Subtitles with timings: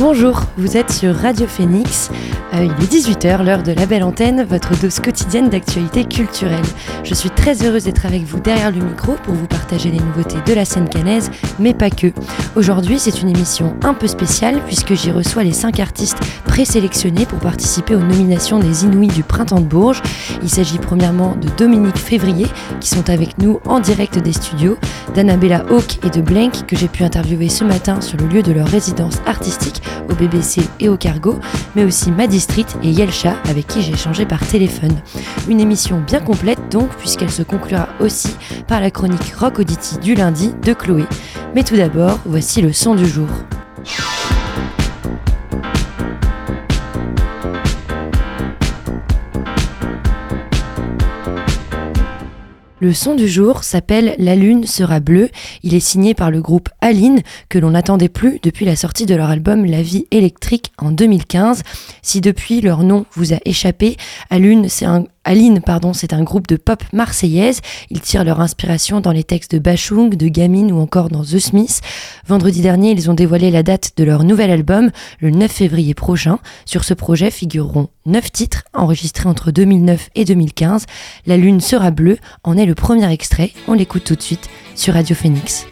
[0.00, 2.10] Bonjour, vous êtes sur Radio Phoenix.
[2.54, 6.64] Euh, il est 18h, l'heure de la belle antenne, votre dose quotidienne d'actualité culturelle.
[7.04, 10.38] Je suis très heureuse d'être avec vous derrière le micro pour vous partager les nouveautés
[10.46, 12.06] de la scène canaise, mais pas que.
[12.56, 17.38] Aujourd'hui, c'est une émission un peu spéciale puisque j'y reçois les 5 artistes présélectionnés pour
[17.38, 20.02] participer aux nominations des Inouïs du Printemps de Bourges.
[20.42, 22.46] Il s'agit premièrement de Dominique Février
[22.80, 24.78] qui sont avec nous en direct des studios,
[25.14, 28.52] d'Annabella Hawk et de Blank que j'ai pu interviewer ce matin sur le lieu de
[28.52, 31.38] leur résidence artistique au BBC et au Cargo,
[31.74, 35.00] mais aussi Maddy Street et Yelcha avec qui j'ai échangé par téléphone.
[35.48, 38.34] Une émission bien complète donc puisqu'elle se conclura aussi
[38.66, 41.04] par la chronique Rock Auditi du lundi de Chloé.
[41.54, 43.28] Mais tout d'abord, voici le son du jour.
[52.82, 55.28] Le son du jour s'appelle La Lune sera bleue.
[55.62, 59.14] Il est signé par le groupe Aline, que l'on n'attendait plus depuis la sortie de
[59.14, 61.62] leur album La vie électrique en 2015.
[62.00, 63.98] Si depuis leur nom vous a échappé,
[64.30, 67.60] Aline, c'est un Aline, pardon, c'est un groupe de pop marseillaise.
[67.88, 71.38] Ils tirent leur inspiration dans les textes de Bachung, de Gamine ou encore dans The
[71.38, 71.82] Smiths.
[72.26, 76.40] Vendredi dernier, ils ont dévoilé la date de leur nouvel album, le 9 février prochain.
[76.64, 80.86] Sur ce projet figureront 9 titres enregistrés entre 2009 et 2015.
[81.26, 83.52] La lune sera bleue en est le premier extrait.
[83.68, 85.64] On l'écoute tout de suite sur Radio Phoenix.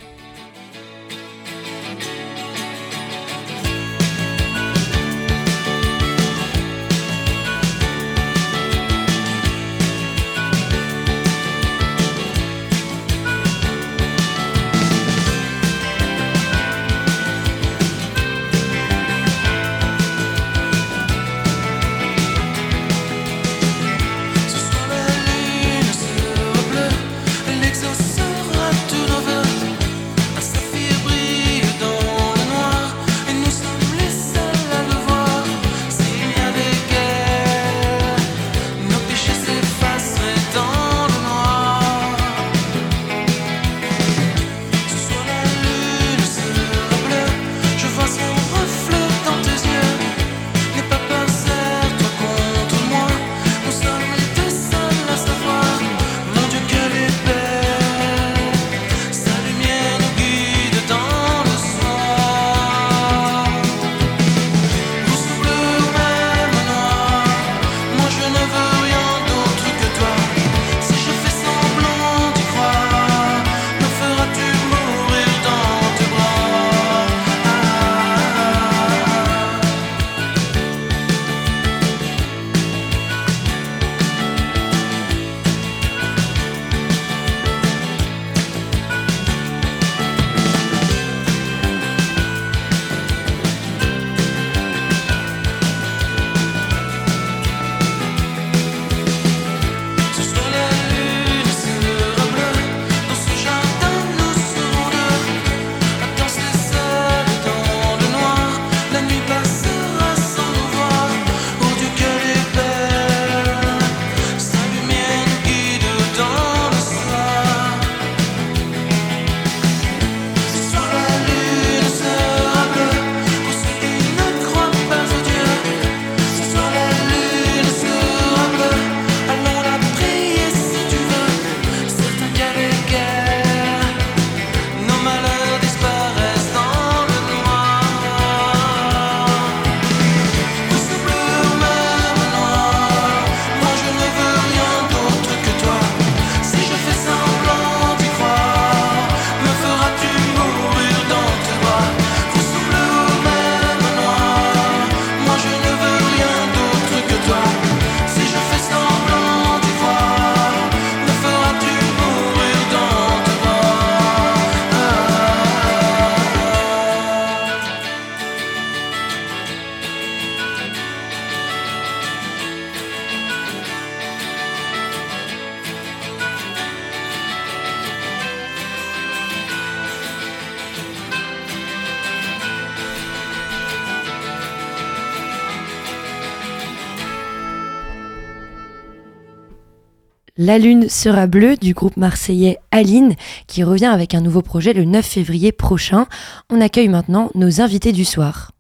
[190.49, 193.17] La Lune sera bleue du groupe marseillais Aline
[193.49, 196.07] qui revient avec un nouveau projet le 9 février prochain.
[196.49, 198.53] On accueille maintenant nos invités du soir.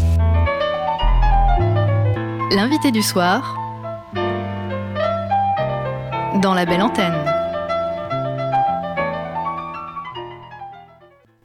[2.55, 3.56] L'invité du soir
[6.43, 7.38] dans la belle antenne.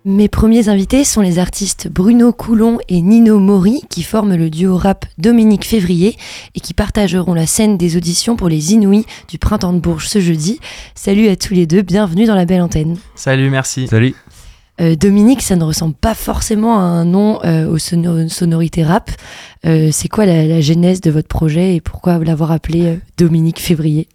[0.05, 4.75] Mes premiers invités sont les artistes Bruno Coulon et Nino Mori qui forment le duo
[4.75, 6.17] rap Dominique Février
[6.55, 10.19] et qui partageront la scène des auditions pour les Inouïs du Printemps de Bourges ce
[10.19, 10.59] jeudi.
[10.93, 12.97] Salut à tous les deux, bienvenue dans la belle antenne.
[13.15, 13.87] Salut, merci.
[13.87, 14.13] Salut.
[14.81, 19.09] Euh, Dominique, ça ne ressemble pas forcément à un nom euh, aux sonorités rap.
[19.65, 24.09] Euh, c'est quoi la, la, genèse de votre projet et pourquoi l'avoir appelé Dominique Février?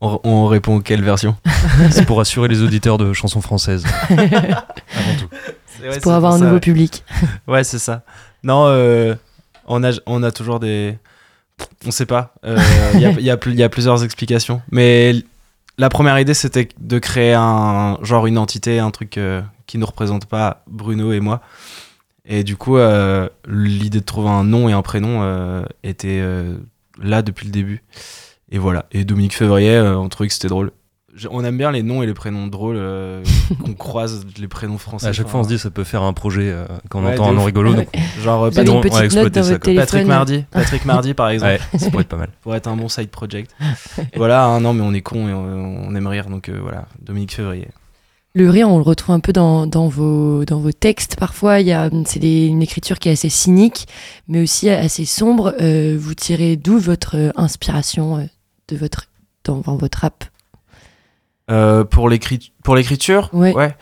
[0.00, 1.36] On, on, répond quelle version?
[1.90, 3.84] C'est pour assurer les auditeurs de chansons françaises.
[4.10, 5.28] Avant tout.
[5.66, 6.60] C'est ouais, pour avoir pour un ça, nouveau ouais.
[6.60, 7.04] public.
[7.48, 8.02] ouais, c'est ça.
[8.42, 8.66] Non,
[9.66, 10.98] on, a, on a toujours des.
[11.86, 12.34] On sait pas.
[12.44, 14.60] Il y, a, y, a, y, a, plusieurs explications.
[14.70, 15.14] Mais
[15.80, 19.84] la première idée, c'était de créer un genre une entité, un truc euh, qui ne
[19.86, 21.40] représente pas Bruno et moi.
[22.26, 26.22] Et du coup, euh, l'idée de trouver un nom et un prénom euh, était
[27.02, 27.82] là depuis le début.
[28.50, 28.86] Et voilà.
[28.92, 30.72] Et Dominique Février, on trouvait que c'était drôle.
[31.30, 33.22] On aime bien les noms et les prénoms drôles euh,
[33.64, 35.08] qu'on croise les prénoms français.
[35.08, 37.14] À chaque fois, on se dit ça peut faire un projet euh, quand on ouais,
[37.14, 37.74] entend un nom rigolo.
[37.74, 37.88] Donc,
[38.20, 39.58] genre euh, Patrick, une petite note dans ça.
[39.58, 41.58] Patrick Mardi, Patrick Mardi par exemple.
[41.72, 42.30] Ouais, ça pourrait être pas mal.
[42.42, 43.50] Pour être un bon side project.
[44.14, 47.34] voilà, hein, non mais on est con et on, on aime rire, donc voilà, Dominique
[47.34, 47.68] Février.
[48.32, 51.16] Le rire, on le retrouve un peu dans, dans, vos, dans vos textes.
[51.16, 51.56] Parfois,
[52.06, 53.88] c'est une écriture qui est assez cynique,
[54.28, 55.56] mais aussi assez sombre.
[55.60, 58.28] Euh, vous tirez d'où votre inspiration
[58.70, 59.06] de votre,
[59.44, 60.24] dans, dans votre rap
[61.50, 63.52] euh, pour l'écriture ouais.
[63.52, 63.76] ouais.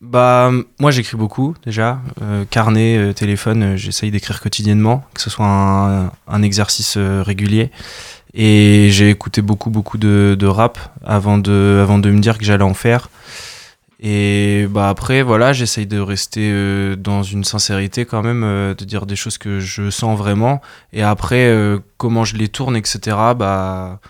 [0.00, 2.00] Bah, moi j'écris beaucoup déjà.
[2.22, 7.72] Euh, carnet, euh, téléphone, j'essaye d'écrire quotidiennement, que ce soit un, un exercice régulier.
[8.34, 12.44] Et j'ai écouté beaucoup, beaucoup de, de, rap avant de, avant de me dire que
[12.44, 13.08] j'allais en faire.
[14.00, 18.84] Et bah après, voilà, j'essaye de rester euh, dans une sincérité quand même, euh, de
[18.84, 20.60] dire des choses que je sens vraiment.
[20.92, 24.00] Et après, euh, comment je les tourne, etc., bah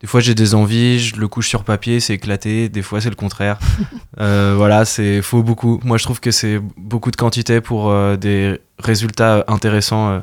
[0.00, 3.08] des fois j'ai des envies, je le couche sur papier, c'est éclaté, des fois c'est
[3.10, 3.58] le contraire.
[4.20, 5.80] euh, voilà, c'est faut beaucoup.
[5.84, 10.20] Moi je trouve que c'est beaucoup de quantité pour euh, des résultats intéressants euh,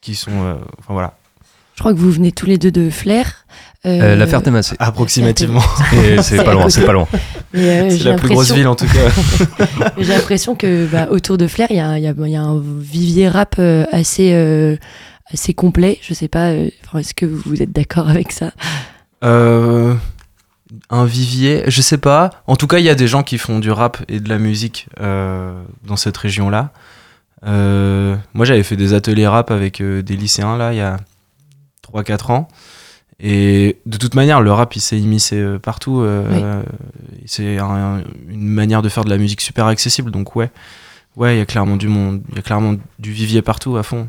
[0.00, 0.30] qui sont.
[0.32, 1.14] euh, Enfin voilà.
[1.74, 3.46] Je crois que vous venez tous les deux de Flair.
[3.84, 4.76] Euh, la Ferté-Massé.
[4.78, 5.60] Approximativement.
[5.92, 7.06] Et c'est pas loin, c'est pas loin.
[7.54, 9.90] Euh, c'est la plus grosse ville en tout cas.
[9.98, 12.62] j'ai l'impression que bah, autour de Flair, il y a, y, a, y a, un
[12.80, 13.60] vivier rap
[13.92, 14.76] assez euh,
[15.32, 15.98] assez complet.
[16.02, 18.52] Je sais pas, euh, est-ce que vous êtes d'accord avec ça?
[19.22, 19.94] Euh,
[20.90, 22.30] Un vivier, je sais pas.
[22.46, 24.38] En tout cas, il y a des gens qui font du rap et de la
[24.38, 26.72] musique euh, dans cette région-là.
[27.46, 30.96] Euh, moi, j'avais fait des ateliers rap avec des lycéens là, il y a
[31.92, 32.48] 3-4 ans.
[33.20, 36.04] Et de toute manière, le rap, il s'est immiscé partout.
[36.04, 36.42] Oui.
[37.26, 40.10] C'est un, une manière de faire de la musique super accessible.
[40.10, 40.50] Donc ouais,
[41.16, 43.82] ouais, il y a clairement du monde, il y a clairement du vivier partout à
[43.82, 44.08] fond.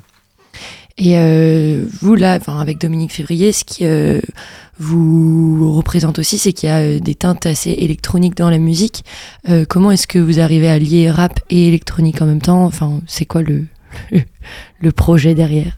[0.98, 4.22] Et euh, vous, là, avec Dominique Février, ce qui euh,
[4.80, 9.04] vous représente aussi, c'est qu'il y a euh, des teintes assez électroniques dans la musique.
[9.50, 12.64] Euh, comment est-ce que vous arrivez à lier rap et électronique en même temps?
[12.64, 13.66] Enfin, c'est quoi le,
[14.80, 15.78] le projet derrière?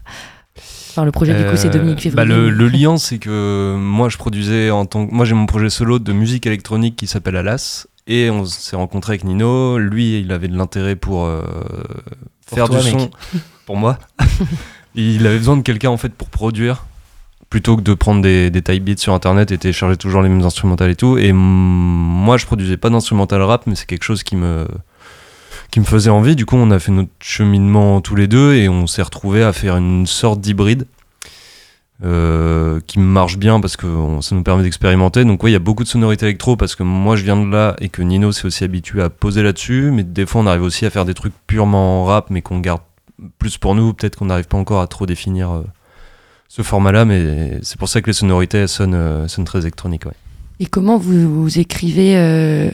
[0.90, 2.16] Enfin, le projet, du coup, c'est Dominique Février.
[2.16, 5.12] Bah, le, le, lien, c'est que moi, je produisais en tant que...
[5.12, 7.86] Moi, j'ai mon projet solo de musique électronique qui s'appelle Alas.
[8.06, 9.78] Et on s'est rencontré avec Nino.
[9.78, 11.42] Lui, il avait de l'intérêt pour, euh,
[12.46, 13.00] pour faire toi, du mec.
[13.00, 13.10] son.
[13.66, 13.98] pour moi.
[14.98, 16.84] il avait besoin de quelqu'un en fait pour produire
[17.50, 20.44] plutôt que de prendre des, des type beats sur internet et télécharger toujours les mêmes
[20.44, 21.16] instrumentales et tout.
[21.16, 24.66] Et moi je produisais pas d'instrumental rap mais c'est quelque chose qui me
[25.70, 26.36] qui me faisait envie.
[26.36, 29.52] Du coup on a fait notre cheminement tous les deux et on s'est retrouvé à
[29.52, 30.86] faire une sorte d'hybride
[32.04, 33.86] euh, qui marche bien parce que
[34.20, 35.24] ça nous permet d'expérimenter.
[35.24, 37.50] Donc oui il y a beaucoup de sonorités électro parce que moi je viens de
[37.50, 39.90] là et que Nino s'est aussi habitué à poser là-dessus.
[39.90, 42.82] Mais des fois on arrive aussi à faire des trucs purement rap mais qu'on garde
[43.38, 45.62] plus pour nous, peut-être qu'on n'arrive pas encore à trop définir euh,
[46.48, 50.06] ce format-là, mais c'est pour ça que les sonorités elles sonnent, euh, sonnent très électroniques.
[50.06, 50.12] Ouais.
[50.60, 52.70] Et comment vous, vous écrivez euh,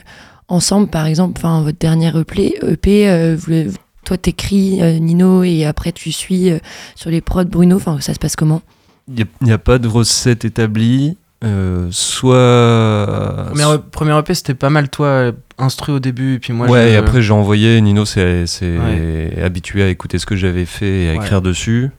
[0.49, 3.73] ensemble, par exemple, enfin votre dernière EP, EP vous,
[4.05, 6.51] toi t'écris Nino et après tu suis
[6.95, 8.63] sur les prods Bruno, enfin ça se passe comment?
[9.09, 11.17] Il n'y a, a, pas de recette établie.
[11.45, 13.51] Euh, soit.
[13.51, 16.69] Premier, premier EP, c'était pas mal toi, instru au début, et puis moi.
[16.69, 16.89] Ouais, je...
[16.89, 17.81] et après j'ai envoyé.
[17.81, 19.43] Nino s'est ouais.
[19.43, 21.49] habitué à écouter ce que j'avais fait et à écrire ouais.
[21.49, 21.91] dessus.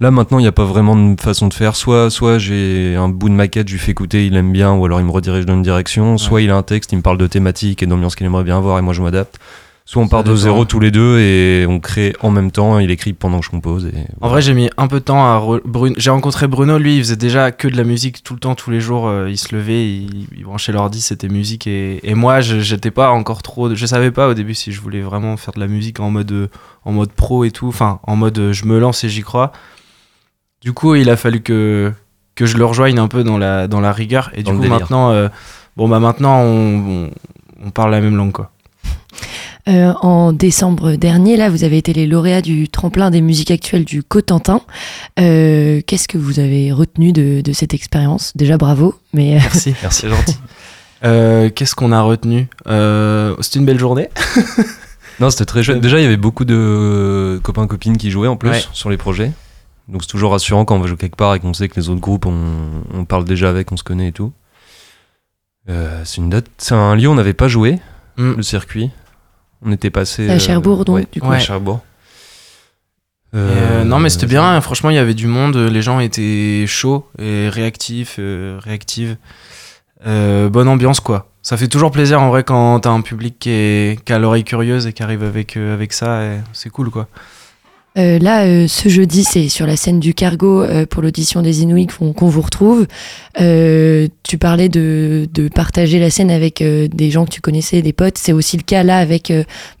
[0.00, 1.76] Là maintenant, il n'y a pas vraiment de façon de faire.
[1.76, 4.84] Soit, soit j'ai un bout de maquette, je lui fais écouter, il aime bien, ou
[4.84, 6.18] alors il me redirige dans une direction.
[6.18, 8.58] Soit il a un texte, il me parle de thématique et d'ambiance qu'il aimerait bien
[8.58, 9.38] avoir, et moi je m'adapte.
[9.86, 10.40] Soit on Ça part de dépend.
[10.40, 13.50] zéro tous les deux et on crée en même temps, il écrit pendant que je
[13.50, 13.84] compose.
[13.84, 15.38] Et En vrai, j'ai mis un peu de temps à.
[15.38, 18.40] re- Bruno- J'ai rencontré Bruno, lui, il faisait déjà que de la musique tout le
[18.40, 19.06] temps, tous les jours.
[19.08, 21.66] euh, il se levait, il, il branchait l'ordi, c'était musique.
[21.66, 23.74] Et, et moi, je- j'étais pas encore trop.
[23.74, 26.48] Je savais pas au début si je voulais vraiment faire de la musique en mode,
[26.86, 27.68] en mode pro et tout.
[27.68, 29.52] Enfin, en mode euh, je me lance et j'y crois.
[30.62, 31.92] Du coup, il a fallu que,
[32.36, 34.30] que je le rejoigne un peu dans la, dans la rigueur.
[34.34, 34.78] Et Dans du coup, délire.
[34.80, 35.28] maintenant, euh,
[35.76, 37.10] bon, bah maintenant, on, on,
[37.66, 38.50] on parle la même langue, quoi.
[39.66, 43.84] Euh, en décembre dernier, là, vous avez été les lauréats du tremplin des musiques actuelles
[43.86, 44.60] du Cotentin.
[45.18, 48.32] Euh, Qu'est-ce que vous avez retenu de, de cette expérience?
[48.36, 50.36] Déjà, bravo, mais euh, Merci, merci, c'est gentil.
[51.04, 52.48] Euh, Qu'est-ce qu'on a retenu?
[52.66, 54.08] Euh, C'était une belle journée.
[55.20, 55.80] Non, c'était très chouette.
[55.80, 58.64] Déjà, il y avait beaucoup de copains copines qui jouaient en plus Ouais.
[58.72, 59.30] sur les projets.
[59.86, 61.88] Donc c'est toujours rassurant quand on va jouer quelque part et qu'on sait que les
[61.88, 62.34] autres groupes, on,
[62.92, 64.32] on parle déjà avec, on se connaît et tout.
[65.68, 66.46] Euh, c'est une date.
[66.58, 67.78] C'est un lieu où on n'avait pas joué,
[68.16, 68.32] Mm.
[68.38, 68.90] le circuit.
[69.64, 70.28] On était passé.
[70.28, 71.26] À Cherbourg, donc, ouais, du coup.
[71.26, 71.40] à Ouais.
[71.40, 71.80] Cherbourg.
[73.32, 74.60] Et, euh, Euh, non, mais c'était bien.
[74.60, 75.56] Franchement, il y avait du monde.
[75.56, 79.16] Les gens étaient chauds et réactifs, euh, réactives.
[80.06, 81.30] Euh, bonne ambiance, quoi.
[81.42, 84.44] Ça fait toujours plaisir en vrai quand t'as un public qui, est, qui a l'oreille
[84.44, 86.20] curieuse et qui arrive avec, euh, avec ça.
[86.52, 87.08] C'est cool, quoi.
[87.96, 91.62] Euh, là, euh, ce jeudi, c'est sur la scène du Cargo euh, pour l'audition des
[91.62, 92.86] Inuits qu'on vous retrouve.
[93.36, 98.18] Tu parlais de, partager la scène avec des gens que tu connaissais, des potes.
[98.18, 99.32] C'est aussi le cas là avec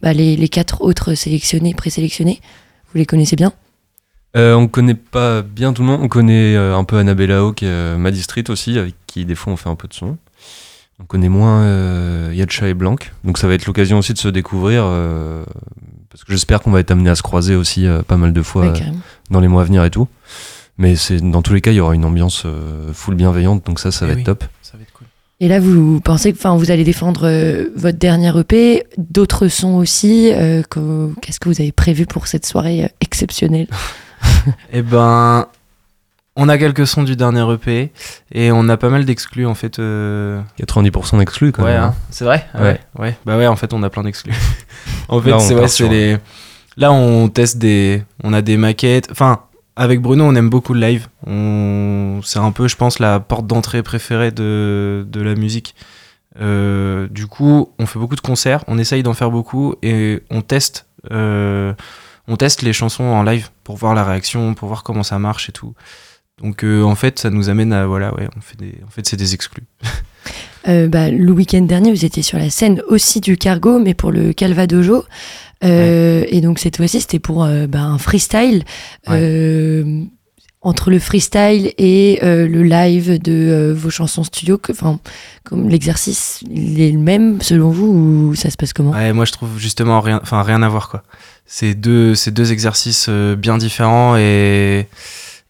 [0.02, 2.40] bah, les, quatre autres sélectionnés, présélectionnés.
[2.92, 3.52] Vous les connaissez bien?
[4.36, 6.00] On connaît pas bien tout le monde.
[6.02, 9.68] On connaît un peu Annabella Hawk, Maddy Street aussi, avec qui des fois on fait
[9.68, 10.16] un peu de son.
[11.00, 12.96] On connaît moins euh, Yatcha et Blanc.
[13.24, 14.82] Donc ça va être l'occasion aussi de se découvrir.
[14.86, 15.44] euh,
[16.10, 18.42] parce que j'espère qu'on va être amené à se croiser aussi euh, pas mal de
[18.42, 18.90] fois Ouais, euh,
[19.30, 20.06] dans les mois à venir et tout.
[20.78, 23.66] Mais c'est dans tous les cas, il y aura une ambiance euh, full bienveillante.
[23.66, 24.24] Donc ça, ça Eh va être oui.
[24.24, 24.44] top.
[24.62, 25.06] Ça va être cool.
[25.40, 29.74] Et là, vous pensez que enfin, vous allez défendre euh, votre dernier EP, d'autres sons
[29.76, 30.30] aussi.
[30.32, 33.66] euh, que- Qu'est-ce que vous avez prévu pour cette soirée euh, exceptionnelle?
[34.72, 35.46] Eh ben,
[36.36, 37.92] on a quelques sons du dernier EP
[38.32, 39.78] et on a pas mal d'exclus, en fait.
[39.78, 41.82] euh, 90% d'exclus quand ouais, même.
[41.82, 41.94] hein.
[41.96, 42.02] hein.
[42.10, 42.46] c'est vrai?
[42.54, 42.80] Ah Ouais.
[42.98, 43.16] ouais.
[43.24, 44.34] Bah ouais, en fait, on a plein d'exclus.
[45.08, 46.18] en fait, Là, on c'est ouais, sur- c'est les.
[46.76, 48.02] Là, on teste des.
[48.24, 49.08] On a des maquettes.
[49.10, 49.42] Enfin,
[49.76, 51.06] avec Bruno, on aime beaucoup le live.
[51.26, 52.20] On...
[52.24, 55.74] C'est un peu, je pense, la porte d'entrée préférée de, de la musique.
[56.40, 60.40] Euh, du coup, on fait beaucoup de concerts, on essaye d'en faire beaucoup et on
[60.42, 60.86] teste.
[61.12, 61.72] euh,
[62.26, 65.48] On teste les chansons en live pour voir la réaction, pour voir comment ça marche
[65.48, 65.74] et tout.
[66.42, 69.06] Donc euh, en fait, ça nous amène à voilà, ouais, on fait des, en fait
[69.06, 69.64] c'est des exclus.
[70.66, 74.10] Euh, bah, le week-end dernier, vous étiez sur la scène aussi du Cargo, mais pour
[74.10, 75.04] le Calvadojo.
[75.62, 78.64] Euh, Et donc cette fois-ci, c'était pour euh, bah, un freestyle.
[80.62, 84.98] Entre le freestyle et le live de vos chansons studio, enfin,
[85.44, 88.92] comme l'exercice, il est le même selon vous ou ça se passe comment?
[88.92, 91.02] Ouais, moi je trouve justement rien, enfin rien à voir quoi.
[91.44, 94.88] C'est deux, c'est deux exercices bien différents et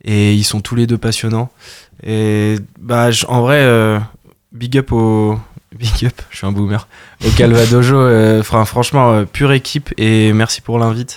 [0.04, 1.50] et ils sont tous les deux passionnants.
[2.02, 3.98] Et bah en vrai, euh,
[4.52, 5.38] big up au
[5.78, 6.86] big up, je suis un boomer.
[7.26, 11.16] Au Calvadojo, euh, franchement euh, pure équipe et merci pour l'invite.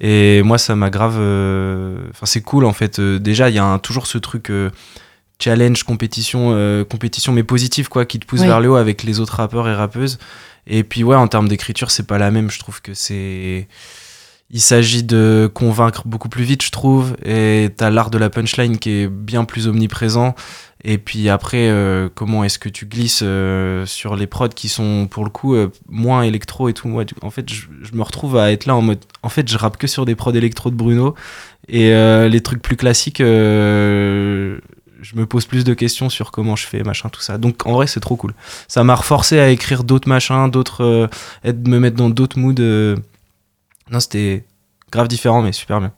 [0.00, 3.00] Et moi ça m'a grave, euh, enfin c'est cool en fait.
[3.00, 4.50] Déjà il y a un- toujours ce truc.
[5.38, 8.46] challenge, compétition, compétition mais positive quoi, qui te pousse Oui.
[8.46, 10.18] vers le haut avec les autres rappeurs et rappeuses.
[10.66, 12.50] Et puis ouais, en termes d'écriture, c'est pas la même.
[12.50, 13.68] Je trouve que c'est.
[14.50, 17.16] Il s'agit de convaincre beaucoup plus vite, je trouve.
[17.24, 20.36] Et t'as l'art de la punchline qui est bien plus omniprésent.
[20.84, 25.08] Et puis après, euh, comment est-ce que tu glisses euh, sur les prods qui sont
[25.10, 26.86] pour le coup euh, moins électro et tout.
[26.86, 29.00] Moi, en fait, je, je me retrouve à être là en mode.
[29.24, 31.16] En fait, je rappe que sur des prods électro de Bruno.
[31.68, 34.58] Et euh, les trucs plus classiques, euh,
[35.02, 37.36] je me pose plus de questions sur comment je fais, machin, tout ça.
[37.36, 38.32] Donc en vrai, c'est trop cool.
[38.68, 41.10] Ça m'a reforcé à écrire d'autres machins, d'autres.
[41.44, 42.96] me mettre dans d'autres moods.
[43.90, 44.44] Non, c'était
[44.90, 45.92] grave différent, mais super bien.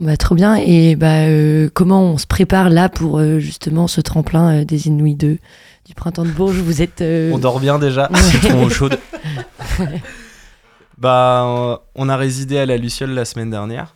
[0.00, 0.56] Bah, trop bien.
[0.56, 4.88] Et bah, euh, comment on se prépare là pour euh, justement ce tremplin euh, des
[4.88, 5.38] Inuits 2
[5.86, 6.58] du printemps de Bourges?
[6.60, 7.00] Vous êtes.
[7.00, 8.10] euh, On dort bien déjà.
[8.14, 8.98] Citron eau chaude.
[10.98, 13.94] Bah, on a résidé à la Luciole la semaine dernière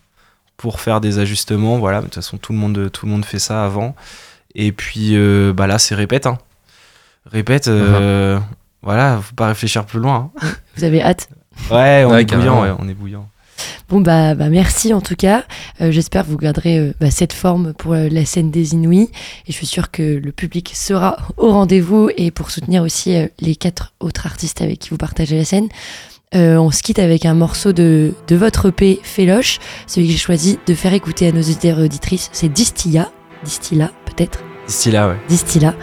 [0.58, 1.78] pour faire des ajustements.
[1.78, 3.94] Voilà, de toute façon, tout le monde, tout le monde fait ça avant.
[4.54, 6.26] Et puis, euh, bah là, c'est répète.
[6.26, 6.37] Hein.
[7.25, 7.68] Répète.
[7.68, 8.38] euh,
[8.82, 10.30] Voilà, faut pas réfléchir plus loin.
[10.42, 10.49] hein.
[10.76, 11.28] Vous avez hâte?
[11.70, 12.62] Ouais, on Ouais, est bouillant.
[12.62, 13.28] Ouais, on est bouillant.
[13.88, 15.44] Bon bah, bah, merci en tout cas.
[15.80, 19.10] Euh, J'espère que vous garderez euh, bah, cette forme pour euh, la scène des Inuits
[19.46, 23.26] et je suis sûre que le public sera au rendez-vous et pour soutenir aussi euh,
[23.40, 25.68] les quatre autres artistes avec qui vous partagez la scène.
[26.36, 30.18] Euh, on se quitte avec un morceau de, de votre EP Féloche, celui que j'ai
[30.18, 33.10] choisi de faire écouter à nos auditeurs et auditrices, c'est Distilla,
[33.44, 34.38] Distilla peut-être,
[34.68, 35.16] D'ici là, ouais.
[35.28, 35.74] Distilla.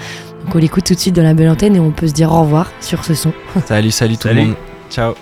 [0.45, 2.31] Donc on l'écoute tout de suite dans la belle antenne et on peut se dire
[2.31, 3.33] au revoir sur ce son.
[3.65, 4.39] Salut, salut tout Salut.
[4.39, 4.55] le monde.
[4.89, 5.13] Ciao.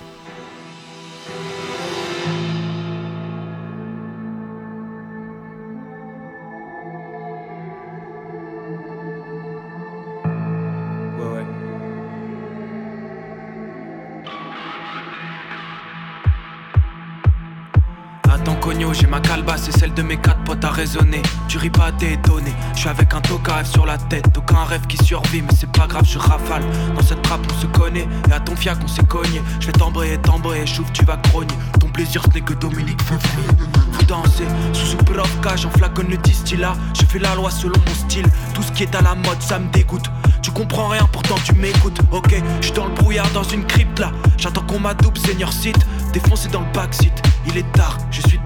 [18.94, 21.22] J'ai ma calebasse et celle de mes quatre potes à raisonner.
[21.48, 22.52] Tu ris pas, t'es étonné.
[22.74, 25.86] Je suis avec un toca sur la tête, aucun rêve qui survit, mais c'est pas
[25.86, 26.64] grave, je rafale.
[26.96, 29.42] Dans cette trappe, on se connaît, et à ton fiac, on s'est cogné.
[29.60, 31.54] Je vais t'embrayer, t'embrayer, chouf, tu vas grogner.
[31.80, 33.48] Ton plaisir, ce n'est que Dominique Février.
[33.92, 34.98] Vous dansez sous sous
[35.42, 36.74] cage, j'en flaconne le distillat.
[37.00, 38.26] Je fais la loi selon mon style.
[38.54, 40.06] Tout ce qui est à la mode, ça me dégoûte.
[40.42, 42.00] Tu comprends rien, pourtant tu m'écoutes.
[42.12, 44.12] Ok, je dans le brouillard, dans une crypte là.
[44.38, 45.86] J'attends qu'on m'adoupe, senior site.
[46.14, 47.14] Défoncé dans le backseat.
[47.48, 48.40] Il est tard, je suis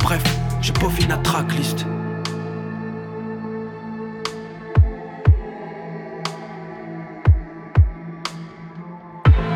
[0.00, 0.22] Bref,
[0.60, 1.86] j'ai peaufiné la tracklist.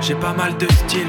[0.00, 1.07] J'ai pas mal de style,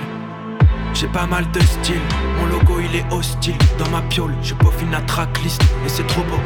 [0.94, 2.02] j'ai pas mal de style.
[2.38, 3.56] Mon logo il est hostile.
[3.80, 6.40] Dans ma piole, je peaufine la tracklist et c'est trop beau.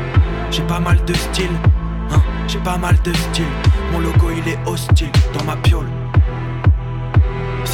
[0.52, 1.50] J'ai pas mal de style,
[2.12, 3.46] hein, j'ai pas mal de style.
[3.92, 5.10] Mon logo il est hostile.
[5.34, 5.90] Dans ma piole,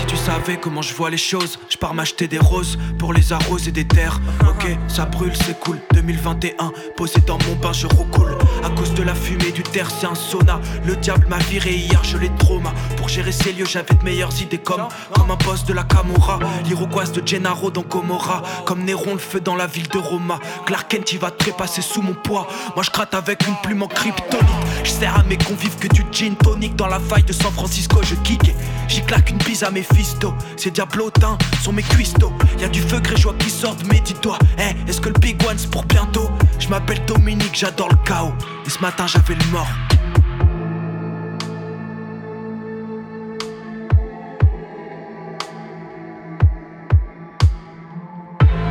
[0.02, 3.34] si tu savais comment je vois les choses, je pars m'acheter des roses pour les
[3.34, 4.20] arroser des terres.
[4.50, 5.78] Ok, ça brûle, c'est cool.
[6.02, 8.36] 2021, posé dans mon bain, je recoule.
[8.64, 10.60] À cause de la fumée du terre, c'est un sauna.
[10.86, 12.74] Le diable m'a viré hier, je l'ai trauma.
[12.98, 16.40] Pour gérer ces lieux, j'avais de meilleures idées comme, comme un boss de la Camorra.
[16.66, 18.42] L'iroquoise de Gennaro dans Comora.
[18.66, 20.40] Comme Néron, le feu dans la ville de Roma.
[20.66, 22.48] Clark Kent, il va trépasser sous mon poids.
[22.76, 24.48] Moi, je gratte avec une plume en kryptonite.
[24.84, 26.76] Je sers à mes convives que du gin tonic.
[26.76, 28.54] Dans la faille de San Francisco, je kick.
[28.88, 32.34] J'y claque une bise à mes Mephisto, ces diablotins sont mes cuistots.
[32.60, 35.58] Y a du feu grégeois qui sortent, mais dis-toi, hey, est-ce que le big one
[35.58, 36.30] c'est pour bientôt
[36.60, 38.34] Je m'appelle Dominique, j'adore le chaos.
[38.66, 39.68] Et ce matin j'avais le mort.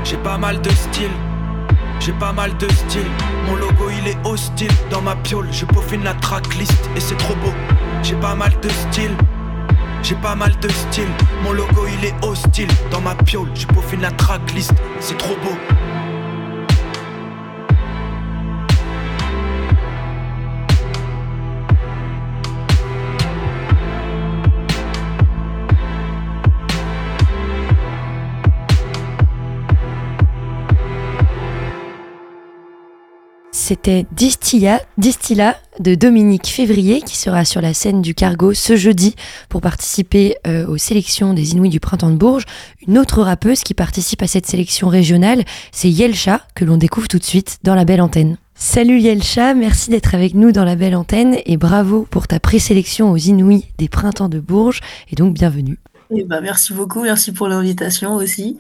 [0.05, 1.11] J'ai pas mal de style,
[2.01, 3.07] j'ai pas mal de style.
[3.47, 4.73] Mon logo il est hostile.
[4.91, 7.53] Dans ma piole, je peaufine la tracklist et c'est trop beau.
[8.03, 9.17] J'ai pas mal de style.
[10.03, 11.11] J'ai pas mal de style,
[11.45, 12.71] mon logo il est hostile.
[12.91, 15.57] Dans ma piole, je peaufine la tracklist, c'est trop beau.
[33.71, 39.15] C'était Distilla, Distilla de Dominique Février qui sera sur la scène du Cargo ce jeudi
[39.49, 42.47] pour participer euh, aux sélections des Inouïs du Printemps de Bourges.
[42.89, 47.21] Une autre rappeuse qui participe à cette sélection régionale, c'est Yelcha que l'on découvre tout
[47.21, 48.39] de suite dans la belle antenne.
[48.57, 53.13] Salut Yelcha, merci d'être avec nous dans la belle antenne et bravo pour ta présélection
[53.13, 54.81] aux Inouïs des Printemps de Bourges
[55.13, 55.79] et donc bienvenue.
[56.11, 58.59] Eh ben, merci beaucoup, merci pour l'invitation aussi.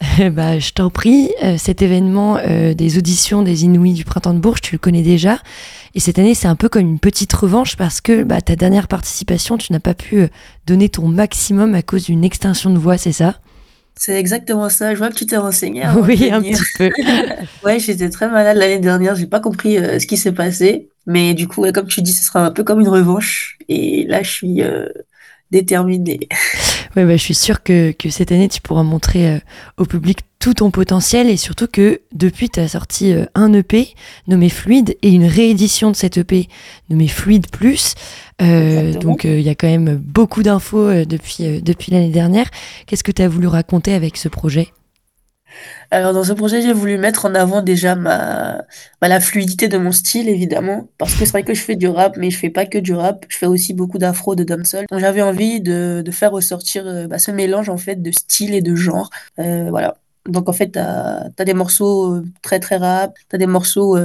[0.32, 4.38] bah, je t'en prie, euh, cet événement euh, des auditions des Inouïs du Printemps de
[4.38, 5.38] Bourges, tu le connais déjà.
[5.94, 8.86] Et cette année, c'est un peu comme une petite revanche parce que bah, ta dernière
[8.86, 10.28] participation, tu n'as pas pu euh,
[10.66, 13.40] donner ton maximum à cause d'une extinction de voix, c'est ça?
[13.96, 14.94] C'est exactement ça.
[14.94, 15.82] Je vois que tu t'es renseigné.
[15.96, 16.90] Oui, un petit peu.
[17.64, 19.16] ouais, j'étais très malade l'année dernière.
[19.16, 20.90] J'ai pas compris ce qui s'est passé.
[21.06, 23.58] Mais du coup, comme tu dis, ce sera un peu comme une revanche.
[23.68, 24.62] Et là, je suis
[25.50, 26.20] déterminée.
[26.96, 29.38] Ouais, bah, je suis sûre que, que, cette année, tu pourras montrer euh,
[29.76, 33.94] au public tout ton potentiel et surtout que depuis, tu as sorti euh, un EP
[34.26, 36.48] nommé Fluide et une réédition de cet EP
[36.90, 37.94] nommé Fluide Plus.
[38.40, 42.48] Euh, donc, il y a quand même beaucoup d'infos depuis, depuis l'année dernière.
[42.86, 44.72] Qu'est-ce que tu as voulu raconter avec ce projet?
[45.90, 48.64] Alors dans ce projet, j'ai voulu mettre en avant déjà ma,
[49.00, 51.88] bah, la fluidité de mon style, évidemment, parce que c'est vrai que je fais du
[51.88, 54.86] rap, mais je fais pas que du rap, je fais aussi beaucoup d'afro, de dancehall.
[54.90, 58.54] Donc j'avais envie de, de faire ressortir euh, bah, ce mélange en fait de style
[58.54, 59.08] et de genre.
[59.38, 59.96] Euh, voilà.
[60.26, 63.96] Donc en fait, tu as, des morceaux euh, très très rap, tu as des morceaux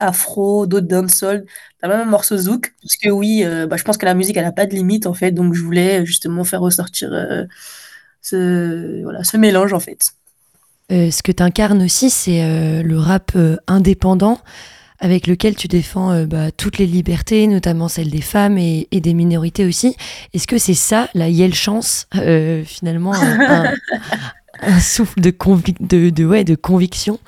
[0.00, 1.44] afro, d'autres dancehall,
[1.80, 4.44] t'as même un morceau zouk, parce que oui, bah, je pense que la musique, elle
[4.44, 7.10] a pas de limite en fait, donc je voulais justement faire ressortir
[8.22, 10.12] ce, voilà, ce mélange en fait.
[10.92, 14.38] Euh, ce que tu incarnes aussi, c'est euh, le rap euh, indépendant
[14.98, 19.66] avec lequel tu défends bah, toutes les libertés, notamment celles des femmes et, des minorités
[19.66, 19.94] aussi.
[20.32, 22.08] Est-ce que c'est ça, la Yel Chance,
[22.64, 23.12] finalement,
[24.62, 25.34] un, souffle de,
[25.80, 27.18] de, de, ouais, de conviction?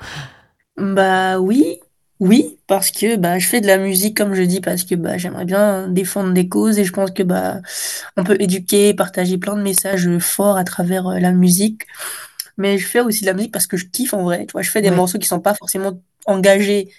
[0.77, 1.77] Bah oui,
[2.19, 5.19] oui, parce que bah, je fais de la musique, comme je dis, parce que bah,
[5.19, 7.59] j'aimerais bien défendre des causes et je pense que bah,
[8.17, 11.83] on peut éduquer, partager plein de messages forts à travers la musique
[12.59, 14.45] mais je fais aussi de la musique parce que je kiffe en vrai.
[14.45, 16.89] Tu vois, je fais des morceaux qui sont pas forcément engagés,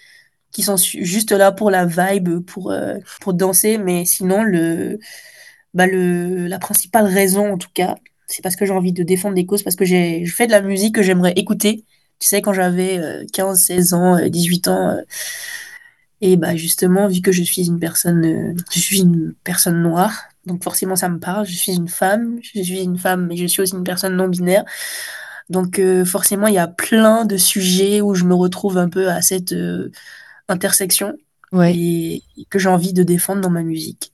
[0.53, 4.99] qui sont juste là pour la vibe, pour, euh, pour danser, mais sinon, le,
[5.75, 7.97] bah le, la principale raison, en tout cas,
[8.27, 10.53] c'est parce que j'ai envie de défendre des causes, parce que j'ai, je fais de
[10.53, 11.85] la musique que j'aimerais écouter.
[12.19, 12.99] Tu sais, quand j'avais
[13.33, 15.03] 15, 16 ans, 18 euh, ans, euh,
[16.23, 20.63] et bah justement, vu que je suis une personne, je suis une personne noire, donc
[20.63, 23.63] forcément ça me parle, je suis une femme, je suis une femme, mais je suis
[23.63, 24.65] aussi une personne non binaire.
[25.51, 29.11] Donc euh, forcément, il y a plein de sujets où je me retrouve un peu
[29.11, 29.91] à cette euh,
[30.49, 31.15] intersection
[31.53, 31.75] Ouais.
[31.77, 34.13] et que j'ai envie de défendre dans ma musique.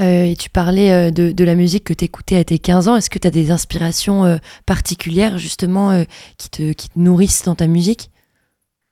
[0.00, 2.96] Euh, et tu parlais de, de la musique que tu écoutais à tes 15 ans.
[2.96, 6.04] Est-ce que tu as des inspirations particulières justement
[6.38, 8.10] qui te, qui te nourrissent dans ta musique?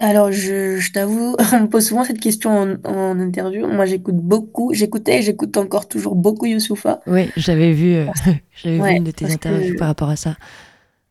[0.00, 3.66] Alors, je, je t'avoue, on me pose souvent cette question en, en interview.
[3.66, 7.00] Moi, j'écoute beaucoup, j'écoutais et j'écoute encore toujours beaucoup Youssoupha.
[7.06, 8.06] Oui, j'avais vu, euh,
[8.62, 10.36] j'avais Ouais, vu une de tes interviews que- par rapport à ça.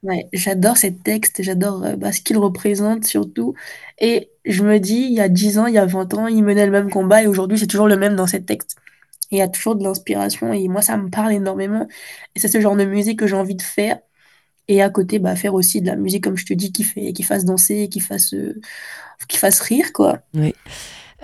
[0.08, 3.56] Ouais, j'adore ces textes, j'adore euh, bah, ce qu'ils représentent surtout.
[4.00, 6.44] Et je me dis, il y a 10 ans, il y a 20 ans, ils
[6.46, 8.78] menaient le même combat et aujourd'hui, c'est toujours le même dans ces textes.
[9.32, 11.88] Et il y a toujours de l'inspiration et moi, ça me parle énormément.
[12.36, 14.00] Et c'est ce genre de musique que j'ai envie de faire.
[14.70, 17.14] Et à côté, bah, faire aussi de la musique, comme je te dis, qui fait,
[17.14, 18.62] qui fasse danser, qui fasse, euh,
[19.28, 20.20] qui fasse rire, quoi.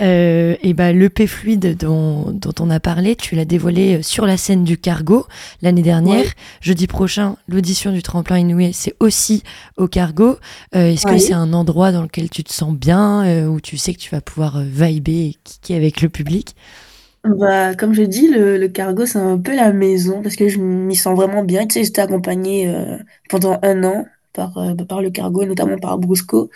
[0.01, 4.25] Euh, et bah, l'EP fluide dont, dont on a parlé, tu l'as dévoilé euh, sur
[4.25, 5.27] la scène du Cargo
[5.61, 6.25] l'année dernière.
[6.61, 9.43] Jeudi prochain, l'audition du tremplin Inouï, c'est aussi
[9.77, 10.37] au Cargo.
[10.75, 13.77] Euh, Est-ce que c'est un endroit dans lequel tu te sens bien, euh, où tu
[13.77, 16.55] sais que tu vas pouvoir vibrer et kicker avec le public?
[17.23, 20.59] Bah, comme je dis, le, le cargo, c'est un peu la maison parce que je
[20.59, 21.65] m'y sens vraiment bien.
[21.67, 22.73] Tu sais, j'étais accompagnée
[23.29, 24.53] pendant un an par,
[24.89, 26.49] par le cargo, et notamment par Brusco.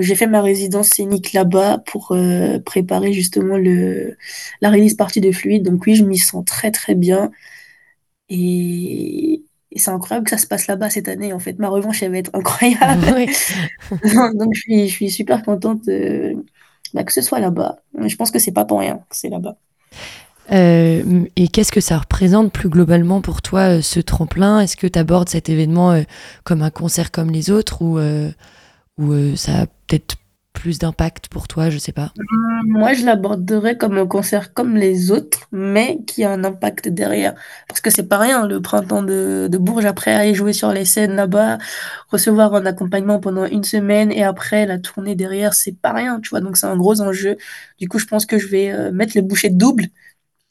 [0.00, 4.16] J'ai fait ma résidence scénique là-bas pour euh, préparer justement le,
[4.60, 5.64] la release partie de Fluide.
[5.64, 7.30] Donc oui, je m'y sens très très bien.
[8.28, 11.32] Et, et c'est incroyable que ça se passe là-bas cette année.
[11.32, 13.04] En fait, ma revanche, elle va être incroyable.
[14.38, 16.34] Donc je suis, je suis super contente euh,
[16.94, 17.80] bah, que ce soit là-bas.
[18.06, 19.56] Je pense que c'est pas pour rien que c'est là-bas.
[20.50, 24.60] Euh, et qu'est-ce que ça représente plus globalement pour toi, ce tremplin?
[24.60, 26.02] Est-ce que tu abordes cet événement
[26.44, 27.98] comme un concert comme les autres ou,
[28.98, 30.16] ou euh, ça a peut-être
[30.58, 32.12] plus d'impact pour toi, je sais pas
[32.64, 37.34] Moi, je l'aborderais comme un concert comme les autres, mais qui a un impact derrière.
[37.68, 40.84] Parce que c'est pas rien, le printemps de, de Bourges, après aller jouer sur les
[40.84, 41.58] scènes là-bas,
[42.08, 46.30] recevoir un accompagnement pendant une semaine et après la tournée derrière, c'est pas rien, tu
[46.30, 46.40] vois.
[46.40, 47.36] Donc c'est un gros enjeu.
[47.78, 49.86] Du coup, je pense que je vais euh, mettre les bouchées doubles.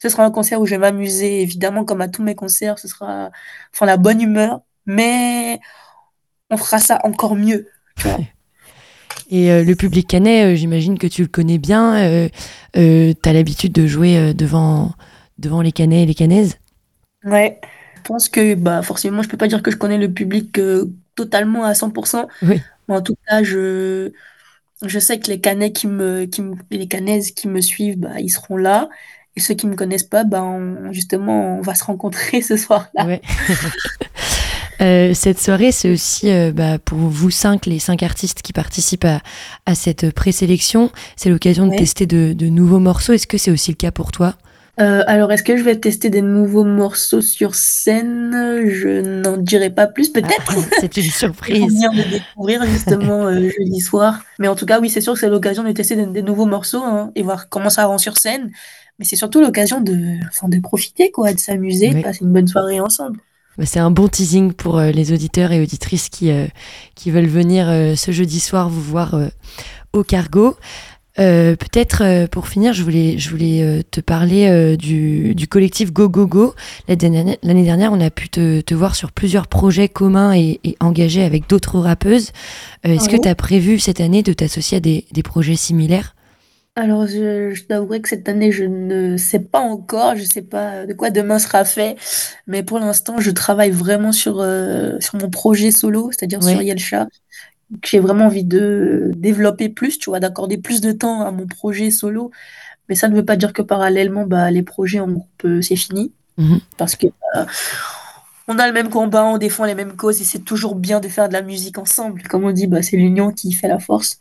[0.00, 2.88] Ce sera un concert où je vais m'amuser, évidemment, comme à tous mes concerts, ce
[2.88, 3.30] sera
[3.74, 5.60] enfin la bonne humeur, mais
[6.50, 8.18] on fera ça encore mieux, tu vois.
[9.28, 11.96] Et euh, le public canet, euh, j'imagine que tu le connais bien.
[11.96, 12.28] Euh,
[12.76, 14.92] euh, tu as l'habitude de jouer euh, devant,
[15.38, 16.58] devant les canets et les canaises?
[17.24, 17.60] Ouais,
[17.96, 20.86] je pense que bah forcément, je peux pas dire que je connais le public euh,
[21.16, 22.62] totalement à 100%, Oui.
[22.88, 24.12] mais en tout cas, je
[24.82, 28.20] je sais que les Canets qui me qui me les Canaises qui me suivent, bah
[28.20, 28.88] ils seront là
[29.36, 33.06] et ceux qui me connaissent pas, bah on- justement, on va se rencontrer ce soir-là.
[33.06, 33.20] Ouais.
[34.80, 39.04] Euh, cette soirée, c'est aussi euh, bah, pour vous cinq, les cinq artistes qui participent
[39.04, 39.20] à,
[39.66, 40.90] à cette présélection.
[41.16, 43.12] C'est l'occasion de tester de, de nouveaux morceaux.
[43.12, 44.36] Est-ce que c'est aussi le cas pour toi?
[44.80, 48.30] Euh, alors, est-ce que je vais tester des nouveaux morceaux sur scène?
[48.68, 50.54] Je n'en dirai pas plus, peut-être.
[50.80, 51.64] C'est une surprise.
[51.66, 54.22] venir me découvrir justement euh, jeudi soir.
[54.38, 56.46] Mais en tout cas, oui, c'est sûr que c'est l'occasion de tester des, des nouveaux
[56.46, 58.52] morceaux hein, et voir comment ça rend sur scène.
[59.00, 59.96] Mais c'est surtout l'occasion de,
[60.28, 61.96] enfin, de profiter, quoi, de s'amuser, Oui.
[61.96, 63.18] de passer une bonne soirée ensemble.
[63.58, 66.46] Bah, C'est un bon teasing pour euh, les auditeurs et auditrices qui, euh,
[66.94, 69.28] qui veulent venir euh, ce jeudi soir vous voir euh,
[69.92, 70.56] au cargo.
[71.18, 75.48] Euh, Peut-être euh, pour finir, je voulais, je voulais euh, te parler euh, du, du
[75.48, 76.54] collectif Go Go Go.
[76.86, 81.24] L'année dernière, on a pu te, te voir sur plusieurs projets communs et, et engagés
[81.24, 82.30] avec d'autres rappeuses.
[82.86, 86.14] Euh, Est-ce que tu as prévu cette année de t'associer à des, des projets similaires?
[86.80, 90.86] Alors, je, je t'avouerai que cette année, je ne sais pas encore, je sais pas
[90.86, 91.96] de quoi demain sera fait,
[92.46, 96.52] mais pour l'instant, je travaille vraiment sur, euh, sur mon projet solo, c'est-à-dire Ouais.
[96.52, 97.08] sur Yelcha,
[97.82, 101.48] que j'ai vraiment envie de développer plus, tu vois, d'accorder plus de temps à mon
[101.48, 102.30] projet solo,
[102.88, 105.74] mais ça ne veut pas dire que parallèlement, bah, les projets en groupe, euh, c'est
[105.74, 106.60] fini, Mhm.
[106.76, 107.44] parce que euh,
[108.46, 111.08] on a le même combat, on défend les mêmes causes, et c'est toujours bien de
[111.08, 112.22] faire de la musique ensemble.
[112.22, 114.20] Comme on dit, bah, c'est l'union qui fait la force.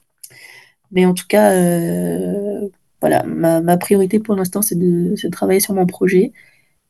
[0.91, 2.67] Mais en tout cas, euh,
[3.02, 6.32] voilà, ma, ma priorité pour l'instant, c'est de, de travailler sur mon projet.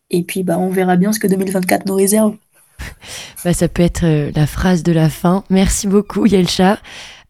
[0.09, 2.35] Et puis, bah, on verra bien ce que 2024 nous réserve.
[3.43, 5.43] bah, Ça peut être euh, la phrase de la fin.
[5.49, 6.79] Merci beaucoup Yelcha.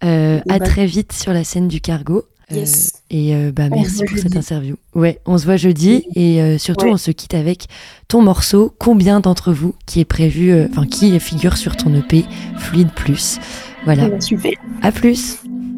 [0.04, 0.66] Euh, à Bah.
[0.66, 2.24] très vite sur la scène du cargo.
[2.52, 2.94] Euh, Yes.
[3.10, 4.76] et euh, bah, On merci pour cette interview.
[4.96, 6.92] Ouais, on se voit jeudi et euh, surtout Ouais.
[6.94, 7.66] on se quitte avec
[8.08, 8.74] ton morceau.
[8.80, 12.24] Combien d'entre vous qui est prévu, enfin qui figure sur ton EP
[12.58, 13.40] Fluide Plus.
[13.84, 14.08] Voilà.
[14.08, 14.52] Bah, super.
[14.82, 15.40] À plus.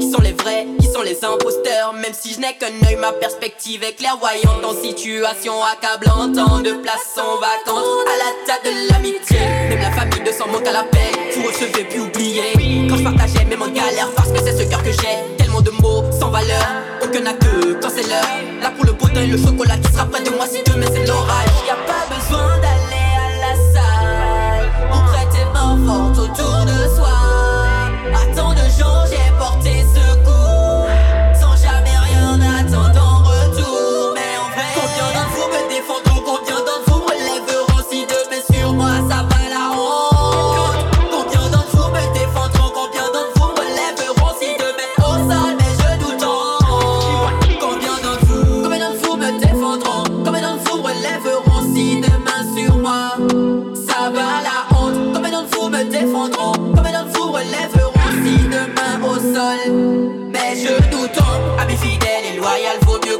[0.00, 1.92] Qui sont les vrais, qui sont les imposteurs.
[1.94, 4.64] Même si je n'ai qu'un œil, ma perspective est clairvoyante.
[4.64, 7.84] En situation accablante, tant de places sont vacantes.
[8.12, 11.14] À la table de l'amitié, même la famille de son manque à la peine.
[11.36, 12.88] Vous recevez puis oubliez.
[12.88, 15.36] Quand je partageais moments de galère, parce que c'est ce cœur que j'ai.
[15.36, 16.66] Tellement de mots sans valeur.
[17.02, 17.46] Aucun acte
[17.80, 18.24] quand c'est l'heure.
[18.62, 21.06] Là pour le beau et le chocolat qui sera près de moi si demain c'est
[21.06, 21.48] l'orage.
[21.66, 26.93] Y a pas besoin d'aller à la salle pour prêter main forte autour de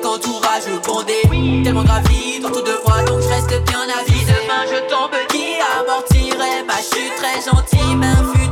[0.05, 1.63] mieux qu'entourage bondé.
[1.63, 4.25] Tellement gravi autour de moi, donc je reste bien vie.
[4.25, 7.15] Demain je tombe, qui amortirait ma chute?
[7.17, 8.44] Très gentil, m'infuté,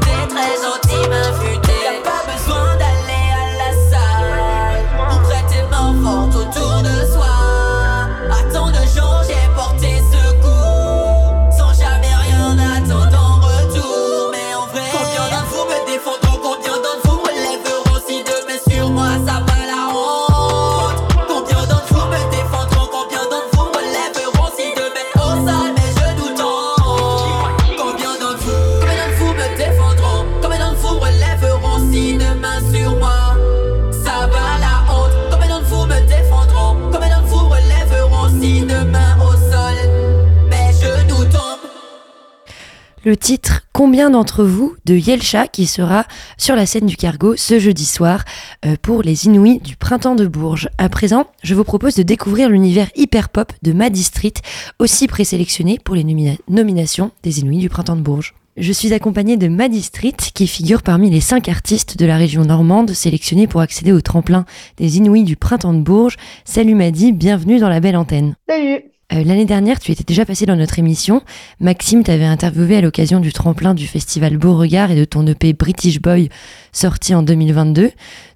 [43.13, 46.07] Le titre Combien d'entre vous de Yelcha qui sera
[46.39, 48.25] sur la scène du Cargo ce jeudi soir
[48.65, 50.71] euh, pour les Inouïs du printemps de Bourges.
[50.79, 54.33] À présent, je vous propose de découvrir l'univers hyper pop de Maddy Street,
[54.79, 58.33] aussi présélectionné pour les nomina- nominations des Inouïs du printemps de Bourges.
[58.57, 62.47] Je suis accompagnée de Maddy Street qui figure parmi les cinq artistes de la région
[62.47, 64.47] normande sélectionnés pour accéder au tremplin
[64.79, 66.17] des Inouïs du printemps de Bourges.
[66.47, 68.37] Salut Maddy, bienvenue dans la belle antenne.
[68.49, 71.23] Salut Euh, L'année dernière, tu étais déjà passé dans notre émission.
[71.61, 76.01] Maxime t'avait interviewé à l'occasion du tremplin du festival Beauregard et de ton EP British
[76.01, 76.29] Boy
[76.73, 77.91] sorti en 2022.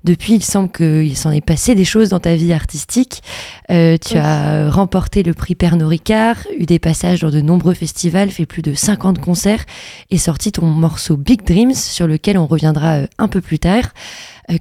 [0.05, 3.23] Depuis, il semble qu'il s'en est passé des choses dans ta vie artistique.
[3.71, 4.21] Euh, tu Oui.
[4.21, 8.63] as remporté le prix Pernod Ricard, eu des passages dans de nombreux festivals, fait plus
[8.63, 9.65] de 50 concerts
[10.11, 13.85] et sorti ton morceau Big Dreams sur lequel on reviendra euh, un peu plus tard.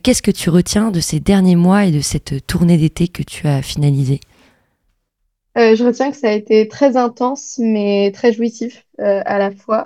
[0.01, 3.47] Qu'est-ce que tu retiens de ces derniers mois et de cette tournée d'été que tu
[3.47, 4.19] as finalisée?
[5.57, 9.51] Euh, je retiens que ça a été très intense, mais très jouissif euh, à la
[9.51, 9.85] fois,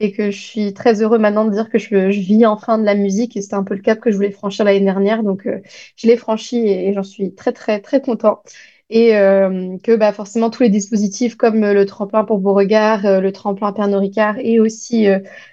[0.00, 2.94] et que je suis très heureux maintenant de dire que je, vis enfin de la
[2.94, 5.60] musique, et c'était un peu le cap que je voulais franchir l'année dernière, donc euh,
[5.96, 8.42] je l'ai franchi et, j'en suis très très très content.
[8.90, 14.00] Et que bah, forcément tous les dispositifs comme le tremplin pour Beauregard, le tremplin Pernod
[14.00, 15.06] Ricard et aussi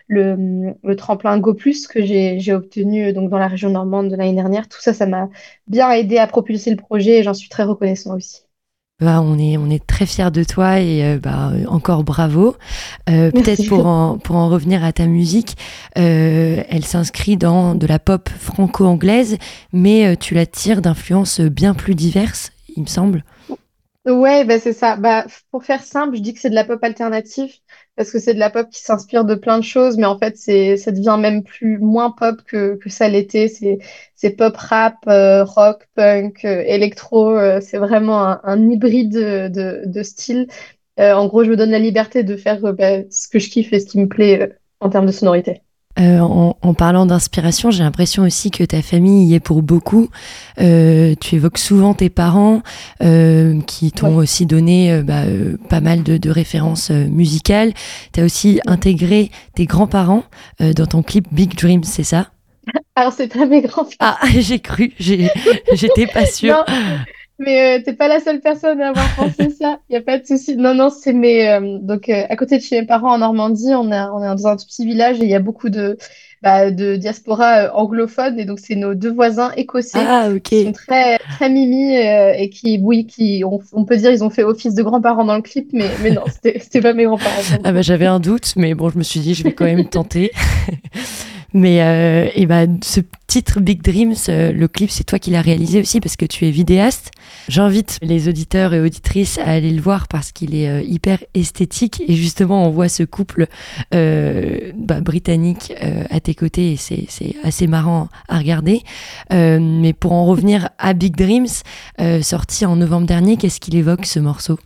[0.08, 4.70] le, tremplin Go Plus que j'ai obtenu donc dans la région normande de l'année dernière,
[4.70, 5.30] tout ça, ça m'a
[5.68, 8.45] bien aidé à propulser le projet et j'en suis très reconnaissant aussi.
[9.02, 12.56] Bah, on est on est très fiers de toi et euh, bah, encore bravo.
[13.10, 13.30] Euh.
[13.30, 15.58] Peut-être pour en pour en revenir à ta musique,
[15.98, 19.38] euh, elle s'inscrit dans de la pop franco-anglaise,
[19.74, 23.26] mais tu la tires d'influences bien plus diverses, il me semble.
[24.06, 24.98] Ouais, bah c'est ça.
[24.98, 27.52] Bah, pour faire simple, je dis que c'est de la pop alternative
[27.96, 30.38] parce que c'est de la pop qui s'inspire de plein de choses, mais en fait,
[30.38, 33.48] c'est, ça devient même plus moins pop que, que ça l'était.
[33.48, 33.80] C'est,
[34.14, 37.36] c'est pop rap, euh, rock, punk, euh, électro.
[37.36, 40.48] euh, c'est vraiment un, un hybride de, de, de styles.
[41.00, 43.50] Euh, en gros, je me donne la liberté de faire euh, bah, ce que je
[43.50, 44.48] kiffe et ce qui me plaît euh,
[44.82, 45.64] en termes de sonorité.
[45.98, 50.10] Euh, en, en parlant d'inspiration, j'ai l'impression aussi que ta famille y est pour beaucoup.
[50.60, 52.62] Euh, tu évoques souvent tes parents
[53.02, 54.24] euh, qui t'ont Ouais.
[54.24, 57.74] aussi donné euh, bah, euh, pas mal de, de références musicales.
[58.14, 60.24] Tu as aussi intégré tes grands-parents
[60.62, 62.28] euh, dans ton clip Big Dreams, c'est ça?
[62.96, 66.64] Alors, c'est pas mes grands Ah, j'ai cru, j'étais pas sûre.
[66.68, 66.74] Non,
[67.40, 69.80] mais euh, t'es pas la seule personne à avoir pensé ça.
[69.90, 70.56] Il y a pas de souci.
[70.56, 73.74] Non, non, c'est mes euh, donc euh, à côté de chez mes parents en Normandie,
[73.74, 75.98] on a on est dans un tout petit village et il y a beaucoup de
[76.42, 80.42] bah, de diaspora euh, anglophone et donc c'est nos deux voisins écossais Ah, ok.
[80.44, 84.30] qui sont très très mimi et qui oui qui on, on peut dire ils ont
[84.30, 87.60] fait office de grands-parents dans le clip, mais mais non, c'était c'était pas mes grands-parents.
[87.64, 89.86] Ah bah j'avais un doute, mais bon, je me suis dit, je vais quand même
[89.88, 90.32] tenter.
[91.56, 95.42] mais euh, et bah, ce titre Big Dreams, euh, le clip, c'est toi qui l'as
[95.42, 97.12] réalisé aussi parce que tu es vidéaste.
[97.48, 102.04] J'invite les auditeurs et auditrices à aller le voir parce qu'il est euh, hyper esthétique
[102.10, 103.48] et justement on voit ce couple
[103.92, 105.74] bah, britannique
[106.10, 108.82] à tes côtés et c'est assez marrant à regarder.
[109.32, 111.48] Mais pour en revenir à Big Dreams,
[112.22, 114.60] sorti en novembre dernier, qu'est-ce qu'il évoque ce morceau?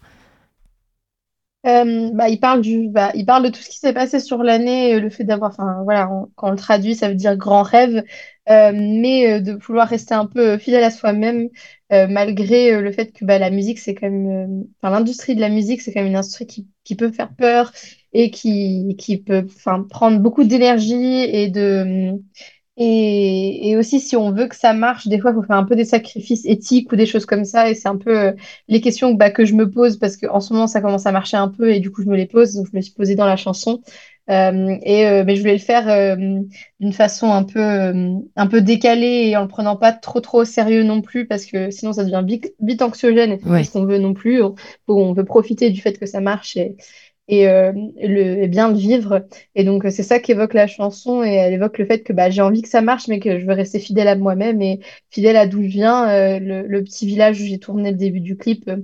[1.65, 4.43] Euh, bah, il parle du, bah, il parle de tout ce qui s'est passé sur
[4.43, 7.63] l'année, euh, le fait d'avoir, enfin voilà, quand on le traduit, ça veut dire grand
[7.63, 8.02] rêve,
[8.50, 11.50] euh, mais euh, de vouloir rester un peu fidèle à soi-même,
[11.91, 15.82] malgré le fait que bah, la musique, c'est quand même, enfin l'industrie de la musique,
[15.82, 17.74] c'est quand même une industrie qui, qui peut faire peur
[18.13, 22.13] et qui, qui peut, enfin, prendre beaucoup d'énergie et de
[22.82, 25.65] et, et aussi, si on veut que ça marche, des fois, il faut faire un
[25.65, 27.70] peu des sacrifices éthiques ou des choses comme ça.
[27.70, 28.32] Et c'est un peu euh,
[28.70, 31.36] les questions bah, que je me pose parce qu'en ce moment, ça commence à marcher
[31.38, 32.54] un peu et du coup, je me les pose.
[32.56, 33.82] Donc, je me suis posée dans la chanson.
[34.30, 36.15] Euh, et, euh, mais je voulais le faire euh,
[36.80, 40.42] d'une façon un peu, euh, un peu décalée et en le prenant pas trop, trop
[40.42, 42.24] au sérieux non plus parce que sinon, ça devient
[42.62, 43.63] vite, anxiogène et Ouais.
[43.63, 44.42] ce qu'on veut non plus.
[44.44, 44.56] On,
[44.88, 46.76] on veut profiter du fait que ça marche et,
[47.30, 49.26] et, euh, le, bien le vivre.
[49.56, 51.24] Et donc, c'est ça qu'évoque la chanson.
[51.24, 53.46] Et elle évoque le fait que bah, j'ai envie que ça marche, mais que je
[53.46, 54.80] veux rester fidèle à moi-même et
[55.12, 56.10] fidèle à d'où je viens.
[56.10, 58.78] Euh, le, petit village où j'ai tourné le début du clip euh,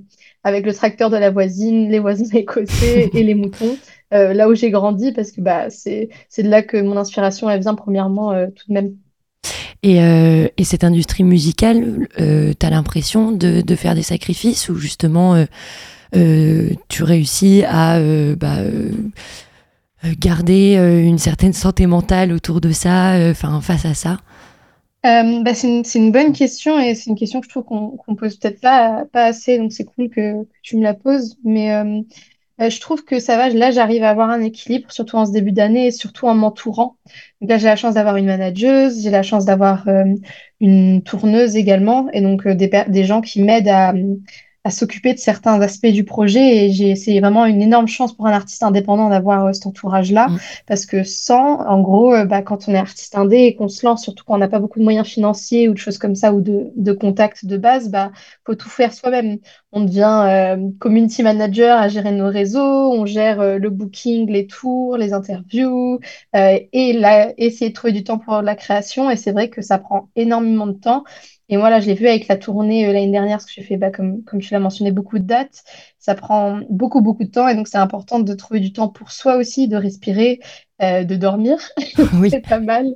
[0.44, 3.78] avec le tracteur de la voisine, les voisins écossais et les moutons.
[4.14, 7.62] euh, là où j'ai grandi, parce que bah, c'est, de là que mon inspiration, elle
[7.62, 8.94] vient premièrement tout de même.
[9.82, 15.46] Et, et cette industrie musicale, euh, t'as l'impression de, de faire des sacrifices ou justement
[16.88, 18.92] tu réussis à euh, bah, euh,
[20.04, 24.18] euh, garder euh, une certaine santé mentale autour de ça, euh, enfin face à ça?
[25.06, 28.16] Euh, bah, c'est une, bonne question et c'est une question que je trouve qu'on qu'on
[28.16, 31.38] pose peut-être pas, assez, donc c'est cool que, tu me la poses.
[31.44, 32.02] Mais euh,
[32.62, 35.32] Euh, je trouve que ça va, là j'arrive à avoir un équilibre, surtout en ce
[35.34, 36.96] début d'année et surtout en m'entourant.
[37.42, 40.06] Là j'ai la chance d'avoir une manageuse, j'ai la chance d'avoir euh,
[40.62, 43.94] une tourneuse également, et donc euh, des gens qui m'aident à,
[44.66, 46.66] à s'occuper de certains aspects du projet.
[46.66, 50.28] Et j'ai, c'est vraiment une énorme chance pour un artiste indépendant d'avoir euh, cet entourage-là,
[50.28, 50.38] Mm.
[50.68, 53.86] parce que sans, en gros, euh, bah, quand on est artiste indé et qu'on se
[53.86, 56.34] lance, surtout quand on n'a pas beaucoup de moyens financiers ou de choses comme ça,
[56.34, 58.12] ou de, de contacts de base, bah,
[58.46, 59.38] faut tout faire soi-même.
[59.72, 64.98] On devient euh, community manager à gérer nos réseaux, on gère le booking, les tours,
[64.98, 66.00] les interviews,
[66.34, 66.70] et
[67.38, 69.10] essayer de trouver du temps pour la création.
[69.10, 71.04] Et c'est vrai que ça prend énormément de temps.
[71.50, 73.62] Et moi, là, je l'ai vu avec la tournée euh, l'année dernière, parce que j'ai
[73.64, 75.64] fait, bah, comme, comme tu l'as mentionné, beaucoup de dates.
[76.00, 77.48] Ça prend beaucoup, beaucoup de temps.
[77.48, 80.40] Et donc, c'est important de trouver du temps pour soi aussi, de respirer,
[80.82, 81.58] euh, de dormir.
[82.20, 82.30] Oui.
[82.32, 82.88] C'est pas mal.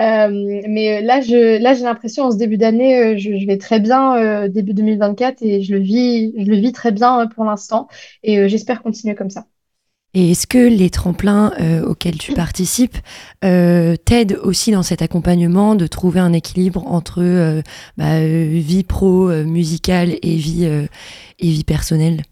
[0.00, 0.28] Euh,
[0.68, 3.58] mais euh, là, je, là, j'ai l'impression, en ce début d'année, euh, je, je vais
[3.58, 7.26] très bien, euh, début 2024, et je le vis, je le vis très bien euh,
[7.28, 7.88] pour l'instant.
[8.22, 9.46] Et euh, j'espère continuer comme ça.
[10.14, 12.96] Et est-ce que les tremplins euh, auxquels tu participes
[13.44, 17.62] euh, t'aident aussi dans cet accompagnement de trouver un équilibre entre euh,
[17.96, 22.22] bah, euh, vie pro, euh, musicale et vie, et vie personnelle?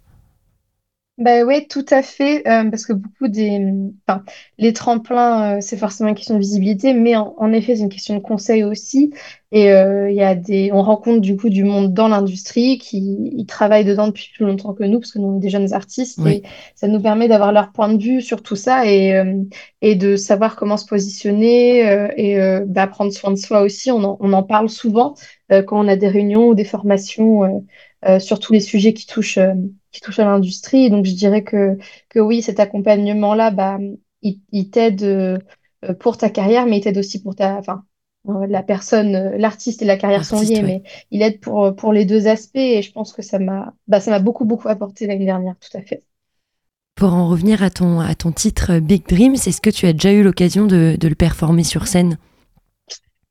[1.18, 3.60] Bah ouais, tout à fait, euh, parce que beaucoup des,
[4.08, 4.24] enfin,
[4.58, 7.90] les tremplins, euh, c'est forcément une question de visibilité, mais en, en effet, c'est une
[7.90, 9.12] question de conseil aussi.
[9.52, 13.30] Et euh, il y a des, on rencontre du coup du monde dans l'industrie qui
[13.36, 15.74] ils travaillent dedans depuis plus longtemps que nous, parce que nous on est des jeunes
[15.74, 16.36] artistes, Oui.
[16.36, 16.42] et
[16.74, 19.34] ça nous permet d'avoir leur point de vue sur tout ça et euh,
[19.82, 23.90] et de savoir comment se positionner euh, et euh, bah, prendre soin de soi aussi.
[23.92, 25.14] On en, on en parle souvent
[25.52, 27.48] euh, quand on a des réunions ou des formations euh,
[28.06, 29.38] euh, sur tous les sujets qui touchent.
[29.38, 29.54] euh,
[29.92, 30.88] qui touche à l'industrie.
[30.88, 31.76] Donc, je dirais que,
[32.08, 33.78] que oui, cet accompagnement-là, bah,
[34.22, 35.38] il, il t'aide euh,
[36.00, 37.84] pour ta carrière, mais il t'aide aussi pour ta, enfin,
[38.48, 40.62] la personne, l'artiste et la carrière sont liés, ouais.
[40.62, 44.00] mais il aide pour, pour les deux aspects et je pense que ça m'a, bah,
[44.00, 46.04] ça m'a beaucoup, beaucoup apporté l'année dernière, tout à fait.
[46.94, 50.12] Pour en revenir à ton, à ton titre Big Dreams, est-ce que tu as déjà
[50.12, 52.16] eu l'occasion de, de le performer sur scène?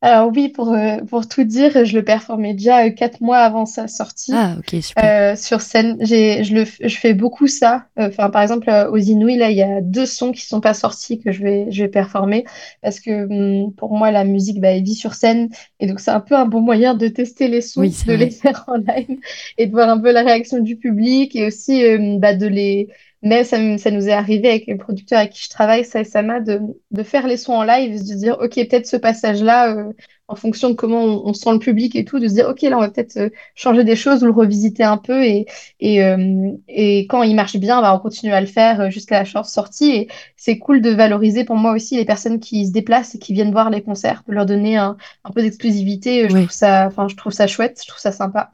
[0.03, 3.67] Alors oui, pour, euh, pour tout dire, je le performais déjà euh, quatre mois avant
[3.67, 4.33] sa sortie.
[4.33, 5.03] Ah, ok, super.
[5.03, 7.85] Euh, sur scène, j'ai, je le, je fais beaucoup ça.
[7.99, 10.73] Euh, Enfin, par exemple, aux Inouïs, là, il y a deux sons qui sont pas
[10.73, 12.45] sortis que je vais, je vais performer
[12.81, 13.25] parce que
[13.65, 16.35] hum, pour moi, la musique, bah, elle vit sur scène et donc c'est un peu
[16.35, 18.17] un bon moyen de tester les sons, Oui, de vrai.
[18.17, 19.19] les faire en live
[19.59, 21.83] et de voir un peu la réaction du public et aussi
[22.17, 22.89] bah, de les.
[23.23, 26.39] Mais ça, nous est arrivé avec les producteurs avec qui je travaille, ça et Sama,
[26.39, 29.93] de, de faire les sons en live, de se dire, OK, peut-être ce passage-là, euh,
[30.27, 32.61] en fonction de comment on, on sent le public et tout, de se dire, OK,
[32.63, 35.23] là, on va peut-être euh, changer des choses ou le revisiter un peu.
[35.23, 35.45] Et,
[35.79, 39.25] et, euh, et quand il marche bien, bah, on continue à le faire jusqu'à la
[39.25, 39.91] chance sortie.
[39.91, 43.33] Et c'est cool de valoriser pour moi aussi les personnes qui se déplacent et qui
[43.33, 46.27] viennent voir les concerts, de leur donner un, un peu d'exclusivité.
[46.29, 48.51] Je trouve ça, je trouve ça chouette, je trouve ça sympa.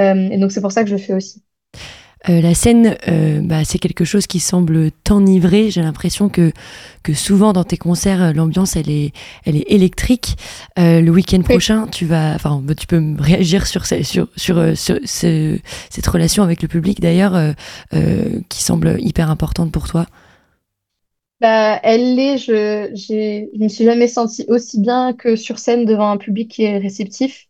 [0.00, 1.42] Euh, et donc c'est pour ça que je le fais aussi.
[2.28, 5.70] Euh, la scène, euh, bah, c'est quelque chose qui semble t'enivrer.
[5.70, 6.52] J'ai l'impression que,
[7.04, 9.12] que souvent dans tes concerts, euh, l'ambiance, elle est,
[9.44, 10.36] elle est électrique.
[10.80, 14.56] Euh, le week-end prochain, tu vas, enfin, bah, tu peux réagir sur, ce- sur, sur,
[14.76, 15.58] ce- ce-
[15.90, 17.54] cette relation avec le public d'ailleurs,
[18.48, 20.06] qui semble hyper importante pour toi.
[21.40, 26.10] Bah, elle l'est, je, je me suis jamais sentie aussi bien que sur scène devant
[26.10, 27.46] un public qui est réceptif.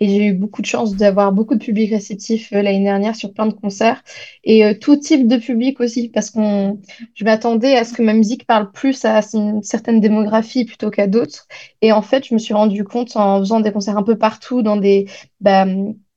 [0.00, 3.32] Et j'ai eu beaucoup de chance d'avoir beaucoup de publics réceptifs euh, l'année dernière sur
[3.32, 4.02] plein de concerts.
[4.44, 6.80] Et euh, tout type de public aussi parce qu'on
[7.14, 11.06] je m'attendais à ce que ma musique parle plus à une certaine démographie plutôt qu'à
[11.06, 11.46] d'autres.
[11.82, 14.62] Et en fait je me suis rendu compte en faisant des concerts un peu partout
[14.62, 15.06] dans des
[15.40, 15.66] bah,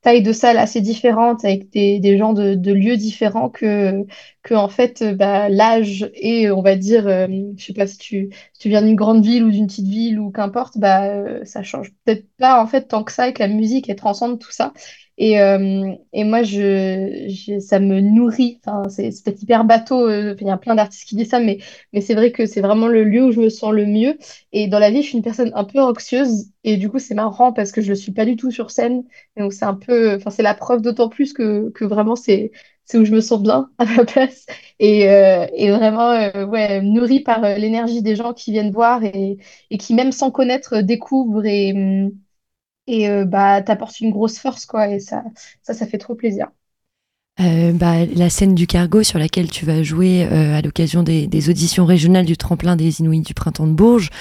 [0.03, 4.05] taille de salle assez différentes avec des, gens de, de, lieux différents que,
[4.43, 7.27] que en fait bah, l'âge et on va dire euh,
[7.57, 8.29] je sais pas si tu,
[8.59, 11.93] tu viens d'une grande ville ou d'une petite ville ou qu'importe bah euh, ça change
[12.05, 14.73] peut-être pas en fait tant que ça et que la musique elle transcende tout ça
[15.17, 18.59] et, euh, et moi, je, je, ça me nourrit.
[18.65, 20.07] Enfin, c'est peut-être hyper bateau.
[20.07, 21.59] Euh, il y a plein d'artistes qui disent ça, mais,
[21.93, 24.17] mais c'est vrai que c'est vraiment le lieu où je me sens le mieux.
[24.53, 26.47] Et dans la vie, je suis une personne un peu anxieuse.
[26.63, 29.03] Et du coup, c'est marrant parce que je ne suis pas du tout sur scène.
[29.37, 30.15] donc, c'est un peu.
[30.15, 32.51] Enfin, c'est la preuve d'autant plus que, que vraiment, c'est
[32.85, 34.45] c'est où je me sens bien à ma place.
[34.79, 39.03] Et, euh, et vraiment, euh, ouais, nourrie par euh, l'énergie des gens qui viennent voir
[39.03, 39.37] et,
[39.69, 41.73] et qui, même sans connaître, découvrent et.
[42.87, 45.23] Et euh, bah t'apportes une grosse force quoi et ça
[45.61, 46.49] ça ça fait trop plaisir
[47.39, 51.25] euh, bah, la scène du cargo sur laquelle tu vas jouer euh, à l'occasion des,
[51.25, 54.11] des, auditions régionales du tremplin des Inuits du printemps de Bourges,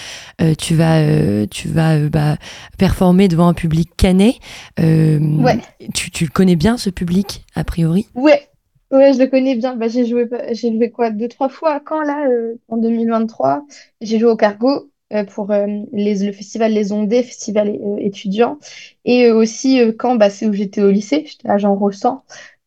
[0.41, 2.39] euh, tu vas, tu vas bah,
[2.79, 4.37] performer devant un public canet.
[4.79, 5.59] ouais.
[5.93, 8.07] Tu, tu le connais bien ce public a priori?
[8.15, 8.49] Ouais,
[8.91, 9.77] ouais, je le connais bien.
[9.77, 11.11] Bah, j'ai joué, j'ai joué quoi?
[11.11, 12.27] Deux trois fois quand là
[12.69, 13.67] en 2023.
[14.01, 14.91] J'ai joué au cargo
[15.25, 18.59] pour euh, les, le festival Les Ondées, festival euh, étudiant.
[19.05, 21.79] Et aussi quand bah, c'est où j'étais au lycée, j'étais à Jean.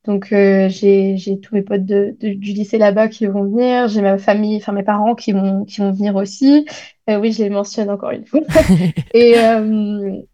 [0.06, 4.20] Donc j'ai tous mes potes de, de, du lycée là-bas qui vont venir, j'ai ma
[4.20, 6.68] famille, enfin mes parents qui vont, qui vont venir aussi.
[7.08, 8.42] oui, je les mentionne encore une fois.
[9.16, 9.34] et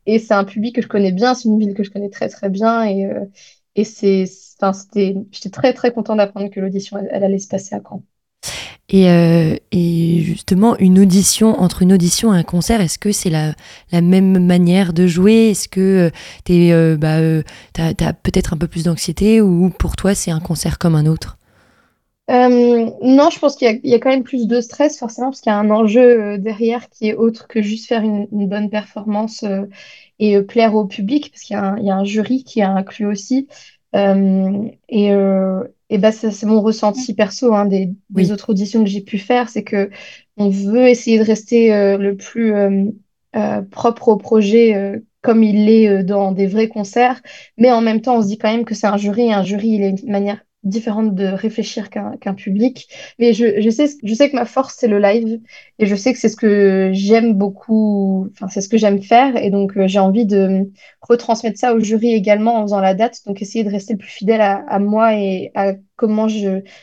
[0.06, 2.28] et c'est un public que je connais bien, c'est une ville que je connais très
[2.28, 2.84] très bien.
[2.86, 3.10] Et,
[3.76, 4.26] et c'est,
[5.32, 8.04] j'étais très très content d'apprendre que l'audition elle, elle allait se passer à Caen.
[8.94, 13.30] Et, euh, et, justement, une audition, entre une audition et un concert, est-ce que c'est
[13.30, 13.54] la,
[13.94, 15.52] même manière de jouer?
[15.52, 16.10] Est-ce que euh,
[16.44, 17.20] tu euh, bah,
[17.78, 21.38] as, peut-être un peu plus d'anxiété ou pour toi c'est un concert comme un autre?
[22.30, 25.56] Non, je pense qu'il y, a quand même plus de stress forcément parce qu'il y
[25.56, 29.44] a un enjeu derrière qui est autre que juste faire une, une bonne performance
[30.20, 33.50] et plaire au public parce qu'il y, y, a un jury qui est inclus aussi.
[33.94, 35.12] Et,
[35.92, 39.64] et bah, c'est mon ressenti perso hein, des, autres auditions que j'ai pu faire, c'est
[39.64, 39.90] que
[40.38, 42.86] on veut essayer de rester euh, le plus euh,
[43.36, 47.22] euh, propre au projet euh, comme il l'est euh, dans des vrais concerts,
[47.58, 49.44] mais en même temps, on se dit quand même que c'est un jury, et un
[49.44, 52.88] jury, il a une manière différente de réfléchir qu'un qu'un public.
[53.20, 55.40] Mais je, je, sais, je sais que ma force, c'est le live.
[55.80, 59.36] Et je sais que c'est ce que j'aime beaucoup, enfin, c'est ce que j'aime faire.
[59.38, 63.22] Et donc, euh, j'ai envie de retransmettre ça au jury également en faisant la date.
[63.26, 66.28] Donc, essayer de rester le plus fidèle à, à moi et à comment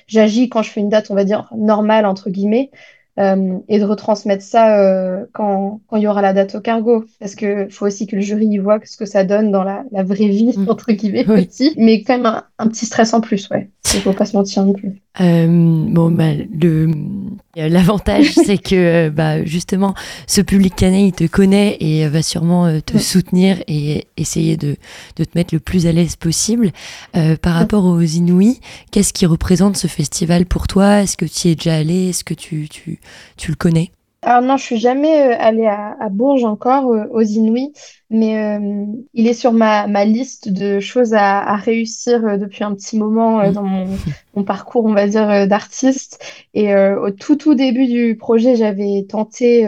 [0.06, 2.70] j'agis quand je fais une date, on va dire, normale, entre guillemets.
[3.18, 7.04] Euh, et de retransmettre ça euh, quand, quand il y aura la date au cargo.
[7.18, 9.82] Parce qu'il faut aussi que le jury y voit ce que ça donne dans la,
[9.90, 10.66] la vraie vie, mmh.
[10.68, 11.48] entre guillemets, oui.
[11.48, 11.74] aussi.
[11.76, 13.70] Mais quand même un, un, petit stress en plus, ouais.
[13.94, 15.00] Il faut pas se mentir non plus.
[15.20, 16.90] Euh, bon, bah, le
[17.56, 19.94] l'avantage, c'est que bah, justement,
[20.26, 23.00] ce public canet, il te connaît et va sûrement te ouais.
[23.00, 24.76] soutenir et essayer de,
[25.16, 26.70] de, te mettre le plus à l'aise possible.
[27.16, 27.58] Euh, par ouais.
[27.60, 28.60] rapport aux Inouïs,
[28.92, 31.02] qu'est-ce qui représente ce festival pour toi?
[31.02, 32.10] Est-ce que tu y es déjà allé?
[32.10, 33.00] Est-ce que tu, tu,
[33.36, 33.90] tu le connais?
[34.22, 37.72] Alors non, je suis jamais euh, allée à, à, Bourges encore, euh, aux Inouïs,
[38.10, 38.84] mais euh,
[39.14, 43.48] il est sur ma, ma, liste de choses à, à réussir depuis un petit moment
[43.52, 43.86] dans mon,
[44.34, 46.20] mon, parcours, on va dire, d'artiste.
[46.52, 49.66] Et au tout tout début du projet, j'avais tenté,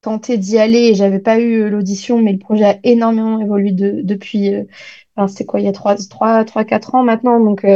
[0.00, 4.00] tenté d'y aller et j'avais pas eu l'audition, mais le projet a énormément évolué de,
[4.02, 4.54] depuis,
[5.16, 7.66] enfin, c'était quoi, il y a 3, 3, 3 4 ans maintenant, donc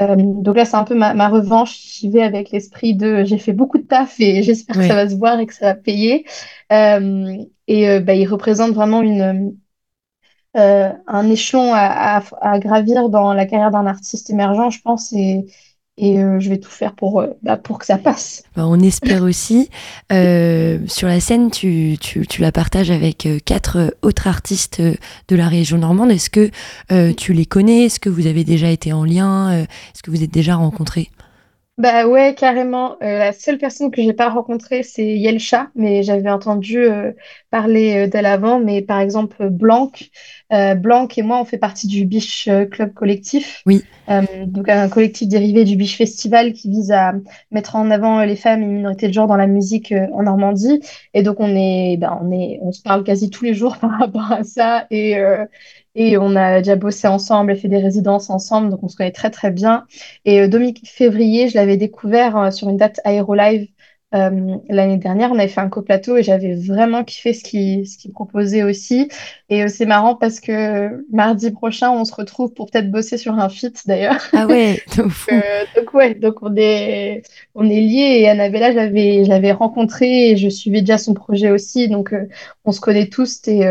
[0.00, 1.78] euh, donc là, c'est un peu ma, ma revanche.
[1.98, 4.82] J'y vais avec l'esprit de j'ai fait beaucoup de taf et j'espère oui.
[4.82, 6.24] que ça va se voir et que ça va payer.
[6.72, 7.36] Euh,
[7.66, 9.56] et euh, bah, il représente vraiment une,
[10.54, 15.12] un échelon à, à, à, gravir dans la carrière d'un artiste émergent, je pense.
[15.12, 15.44] Et,
[15.98, 18.42] et euh, je vais tout faire pour, euh, bah, pour que ça passe.
[18.54, 19.70] Bah, on espère aussi.
[20.12, 25.48] Euh, sur la scène, tu, tu, tu, la partages avec quatre autres artistes de la
[25.48, 26.10] région normande.
[26.10, 26.50] Est-ce que
[27.12, 27.84] tu les connais?
[27.84, 31.10] Est-ce que vous avez déjà été en lien Est-ce que vous êtes déjà rencontrés?
[31.78, 32.96] Bah ouais, carrément.
[33.02, 37.12] Euh, la seule personne que j'ai pas rencontrée, c'est Yelcha, mais j'avais entendu euh,
[37.50, 38.58] parler euh, d'elle avant.
[38.60, 39.92] Mais par exemple, Blanc,
[40.50, 43.62] Blanc et moi, on fait partie du Biche Club Collectif.
[43.66, 43.84] Oui.
[44.46, 47.12] donc un collectif dérivé du Biche Festival qui vise à
[47.50, 50.80] mettre en avant les femmes et les minorités de genre dans la musique en Normandie.
[51.12, 53.98] Et donc on est, ben on est, on se parle quasi tous les jours par
[53.98, 54.86] rapport à ça.
[54.90, 55.16] Et
[55.96, 59.12] et on a déjà bossé ensemble et fait des résidences ensemble, donc on se connaît
[59.12, 59.86] très très bien.
[60.24, 63.68] Et euh, Dominique Février, je l'avais découvert euh, sur une date Aérolive
[64.14, 67.98] euh, l'année dernière, on avait fait un coplateau et j'avais vraiment kiffé ce qu'il ce
[67.98, 69.08] qu'il proposait aussi.
[69.48, 73.34] Et euh, c'est marrant parce que mardi prochain, on se retrouve pour peut-être bosser sur
[73.34, 74.22] un feat d'ailleurs.
[74.32, 75.40] Ah ouais, donc, euh,
[75.74, 77.22] donc ouais, donc on est
[77.56, 81.88] on est liés et Annabella, je l'avais rencontrée et je suivais déjà son projet aussi,
[81.88, 82.28] donc euh,
[82.64, 83.62] on se connaît tous et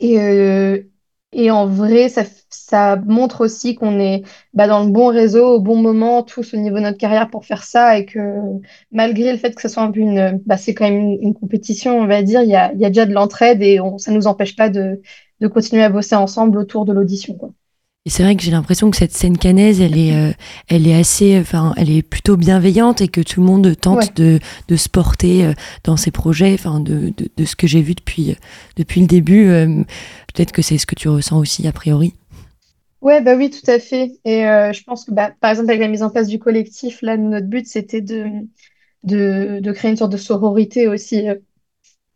[0.00, 0.89] et
[1.32, 4.22] et en vrai, ça, ça montre aussi qu'on est
[4.52, 7.44] bah, dans le bon réseau, au bon moment, tous au niveau de notre carrière pour
[7.44, 8.18] faire ça, et que
[8.90, 12.00] malgré le fait que ce soit un peu une, bah, c'est quand même une, compétition,
[12.00, 14.68] on va dire, il y a, déjà de l'entraide et on, ça nous empêche pas
[14.70, 15.00] de,
[15.40, 17.50] de continuer à bosser ensemble autour de l'audition, quoi.
[18.06, 20.32] Et c'est vrai que j'ai l'impression que cette scène canaise, elle est, euh,
[20.68, 24.08] elle est assez, enfin, elle est plutôt bienveillante et que tout le monde tente Ouais.
[24.16, 24.38] de,
[24.68, 25.52] de se porter euh,
[25.84, 28.34] dans ses projets, enfin, de, de, de ce que j'ai vu depuis, euh,
[28.76, 29.48] depuis le début.
[29.48, 29.84] euh,
[30.32, 32.14] Peut-être que c'est ce que tu ressens aussi a priori.
[33.00, 34.12] Ouais, bah oui, tout à fait.
[34.24, 37.16] Et je pense que, bah, par exemple, avec la mise en place du collectif, là,
[37.16, 38.26] notre but, c'était de,
[39.04, 41.24] de, créer une sorte de sororité aussi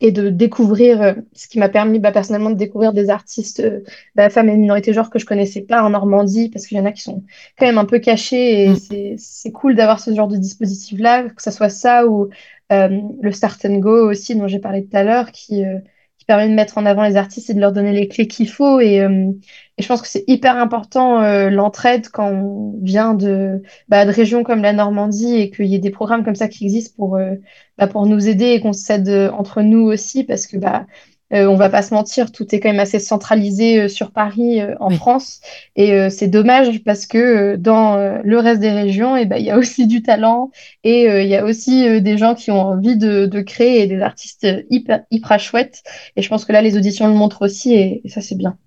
[0.04, 3.80] et de découvrir, euh, ce qui m'a permis bah, personnellement de découvrir des artistes euh,
[4.14, 6.84] bah, femmes et minorités genre que je connaissais pas en Normandie, parce qu'il y en
[6.84, 7.24] a qui sont
[7.58, 8.76] quand même un peu cachés et Mm.
[8.76, 12.28] c'est, c'est cool d'avoir ce genre de dispositif-là, que ce soit ça ou
[12.72, 12.88] euh,
[13.22, 15.78] le Start and Go aussi, dont j'ai parlé tout à l'heure, qui, euh,
[16.26, 18.80] permet de mettre en avant les artistes et de leur donner les clés qu'il faut.
[18.80, 19.30] Et, euh,
[19.76, 24.10] et je pense que c'est hyper important euh, l'entraide quand on vient de, bah, de
[24.10, 27.16] régions comme la Normandie et qu'il y ait des programmes comme ça qui existent pour,
[27.16, 27.34] euh,
[27.78, 30.86] bah, pour nous aider et qu'on s'aide euh, entre nous aussi parce que bah,
[31.34, 34.60] euh, on va pas se mentir, tout est quand même assez centralisé euh, sur Paris
[34.60, 34.94] euh, en Oui.
[34.94, 35.40] France
[35.76, 39.36] et euh, c'est dommage parce que euh, dans euh, le reste des régions, et ben
[39.38, 40.50] il y a aussi du talent
[40.84, 43.82] et euh, il y a aussi euh, des gens qui ont envie de, de créer
[43.82, 45.82] et des artistes hyper, hyper chouettes
[46.16, 48.58] et je pense que là les auditions le montrent aussi et, et ça c'est bien.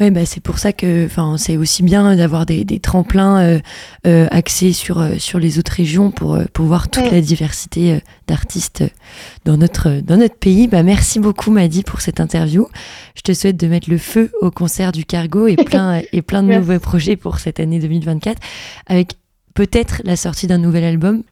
[0.00, 1.08] Ouais, bah, c'est pour ça que
[1.38, 3.58] c'est aussi bien d'avoir des, des tremplins euh,
[4.06, 7.14] euh, axés sur, euh, sur les autres régions pour, pour voir toute Mm.
[7.14, 8.84] la diversité d'artistes
[9.44, 10.68] dans notre, dans notre pays.
[10.68, 12.68] Bah, merci beaucoup, Madi, pour cette interview.
[13.14, 16.42] Je te souhaite de mettre le feu au concert du Cargo et plein, et plein
[16.42, 18.40] de nouveaux projets pour cette année 2024,
[18.86, 19.12] avec
[19.54, 21.22] peut-être la sortie d'un nouvel album.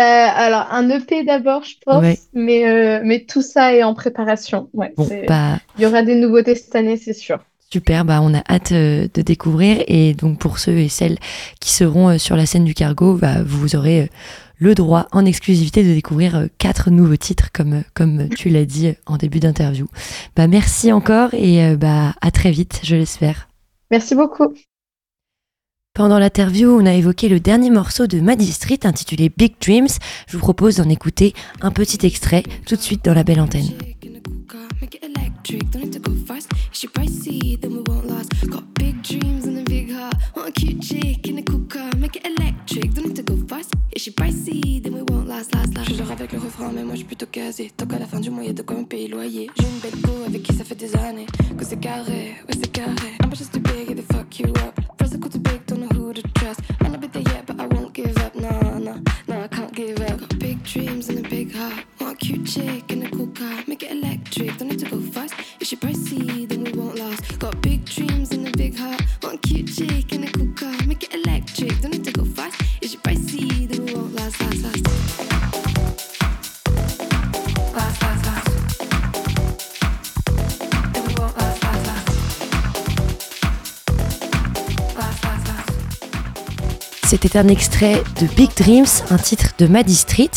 [0.00, 2.18] Euh, alors un EP d'abord je pense, Ouais.
[2.34, 4.68] mais, euh, mais tout ça est en préparation.
[4.74, 7.38] Ouais, Bon, bah, il y aura des nouveautés cette année c'est sûr.
[7.72, 11.18] Super, bah on a hâte euh, de découvrir et donc pour ceux et celles
[11.60, 14.06] qui seront euh, sur la scène du cargo, bah, vous aurez euh,
[14.58, 19.16] le droit en exclusivité de découvrir quatre nouveaux titres comme, comme tu l'as dit en
[19.16, 19.88] début d'interview.
[20.36, 23.48] Bah, merci encore et bah, à très vite, je l'espère.
[23.90, 24.54] Merci beaucoup.
[25.92, 29.88] Pendant l'interview, on a évoqué le dernier morceau de Maddie Street intitulé Big Dreams.
[30.28, 33.68] Je vous propose d'en écouter un petit extrait tout de suite dans la belle antenne.
[40.46, 41.90] Want a cute chick in a cool car.
[41.96, 43.74] Make it electric, don't need to go fast.
[43.90, 44.80] Is she pricey?
[44.80, 45.90] Then we won't last, last, last.
[45.90, 47.72] Je genre avec le refrain, mais moi je suis plutôt casé.
[47.76, 49.50] Tant qu'à la fin du mois, y'a de quoi me payer loyer.
[49.58, 51.26] J'ai une belle go avec qui ça fait des années.
[51.58, 53.16] Que c'est carré, ouais c'est carré.
[53.24, 54.78] I'm just too big, they fuck you up.
[55.00, 56.60] Physical too big, don't know who to trust.
[56.80, 58.36] Might not be there yet, but I won't give up.
[58.36, 60.20] Nah, nah, nah, I can't give up.
[60.20, 61.84] Got big dreams and a big heart.
[62.06, 63.64] Want a cute chick in a cool car.
[63.66, 65.34] Make it electric, don't need to go fast.
[65.58, 67.36] If she pricey, then we won't last.
[67.40, 69.02] Got big dreams and a big heart.
[69.24, 70.86] Want a cute chick in a cool car.
[70.86, 72.04] Make it electric, don't need
[87.06, 90.32] C'était un extrait de Big Dreams, un titre de Maddie Street.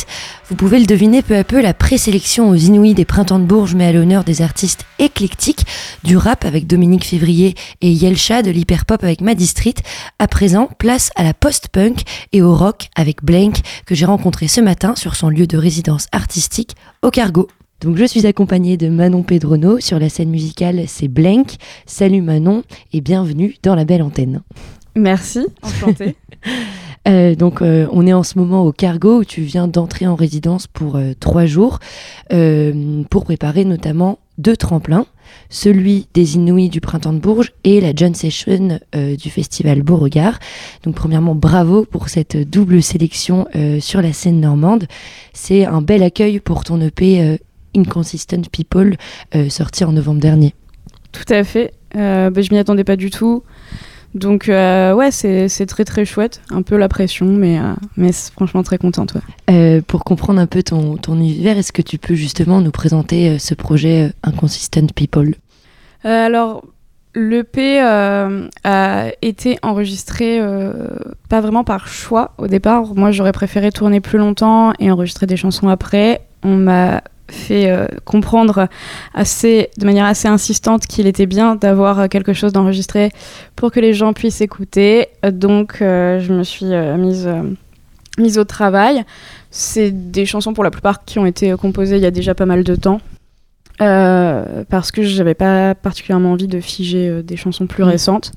[0.50, 3.74] Vous pouvez le deviner peu à peu, la présélection aux Inouïs des Printemps de Bourges
[3.74, 5.66] met à l'honneur des artistes éclectiques,
[6.04, 9.74] du rap avec Dominique Février et Yelcha, de l'hyperpop avec Maddie Street.
[10.20, 12.04] À présent, place à la post-punk
[12.34, 16.06] et au rock avec Blank, que j'ai rencontré ce matin sur son lieu de résidence
[16.12, 17.48] artistique au Cargo.
[17.82, 21.56] Donc je suis accompagnée de Manon Pedrono sur la scène musicale, c'est Blank.
[21.88, 22.62] Salut Manon
[22.94, 24.44] et bienvenue dans la belle antenne.
[25.00, 26.16] Merci, enchantée.
[27.08, 30.16] Euh, donc, euh, on est en ce moment au Cargo où tu viens d'entrer en
[30.16, 31.80] résidence pour euh, trois jours
[33.10, 35.06] pour préparer notamment deux tremplins,
[35.50, 40.38] celui des Inouïs du Printemps de Bourges et la John Session du festival Beauregard.
[40.84, 43.48] Donc, premièrement, bravo pour cette double sélection
[43.80, 44.88] sur la scène normande.
[45.34, 47.40] C'est un bel accueil pour ton EP
[47.76, 48.96] Inconsistent People
[49.50, 50.54] sorti en novembre dernier.
[51.12, 51.74] Tout à fait.
[51.96, 53.44] Bah, je m'y attendais pas du tout.
[54.16, 56.42] Donc, euh, ouais, c'est très très chouette.
[56.50, 59.14] Un peu la pression, mais, euh, mais franchement très contente.
[59.14, 59.22] ouais.
[59.54, 63.38] Euh, pour comprendre un peu ton, ton univers, est-ce que tu peux justement nous présenter
[63.40, 65.36] ce projet Inconsistent People?
[66.04, 66.64] Alors,
[67.16, 70.40] L'EP a été enregistré
[71.28, 72.94] pas vraiment par choix au départ.
[72.94, 76.22] Moi, j'aurais préféré tourner plus longtemps et enregistrer des chansons après.
[76.44, 77.02] On m'a
[77.32, 78.68] fait euh, comprendre
[79.14, 83.12] assez, de manière assez insistante qu'il était bien d'avoir quelque chose d'enregistré
[83.56, 85.08] pour que les gens puissent écouter.
[85.24, 87.30] Donc, je me suis mise,
[88.18, 89.04] mise au travail.
[89.52, 92.46] C'est des chansons pour la plupart qui ont été composées il y a déjà pas
[92.46, 93.02] mal de temps.
[93.82, 97.88] Euh, parce que j'avais pas particulièrement envie de figer euh, des chansons plus Mm.
[97.88, 98.32] récentes.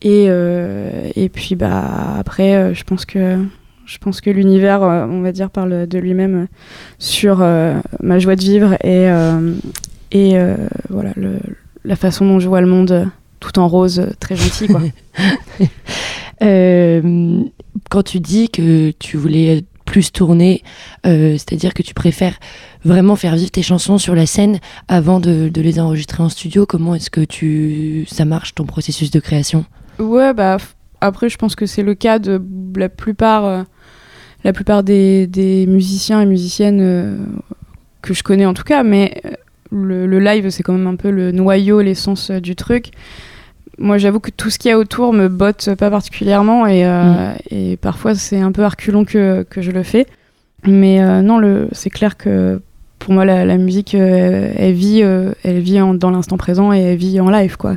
[0.00, 3.38] Et, euh, et puis bah après, euh, je pense que
[3.88, 6.46] je pense que l'univers, euh, on va dire, parle de lui-même euh,
[6.98, 9.08] sur euh, ma joie de vivre et
[10.10, 10.36] et
[10.88, 11.38] voilà le-
[11.84, 13.10] la façon dont je vois le monde
[13.40, 14.80] tout en rose, très gentil quoi.
[16.42, 17.42] Euh,
[17.90, 20.62] quand tu dis que tu voulais plus tourner,
[21.06, 22.38] euh, c'est-à-dire que tu préfères
[22.84, 26.66] vraiment faire vivre tes chansons sur la scène avant de, de les enregistrer en studio,
[26.66, 29.64] comment est-ce que tu ça marche ton processus de création?
[29.98, 30.58] Ouais, bah
[31.00, 32.40] après, je pense que c'est le cas de
[32.76, 33.64] la plupart,
[34.44, 37.16] la plupart des, des musiciens et musiciennes euh,
[38.02, 39.30] que je connais en tout cas, mais euh,
[39.70, 42.90] le, le live, c'est quand même un peu le noyau, l'essence euh, du truc.
[43.78, 47.32] Moi, j'avoue que tout ce qu'il y a autour me botte pas particulièrement et, euh,
[47.50, 50.06] et parfois c'est un peu arculon que, que je le fais.
[50.66, 52.60] Mais euh, non, c'est clair que
[52.98, 56.96] pour moi, la, la musique, elle vit, elle vit en- dans l'instant présent et elle
[56.96, 57.76] vit en live, quoi.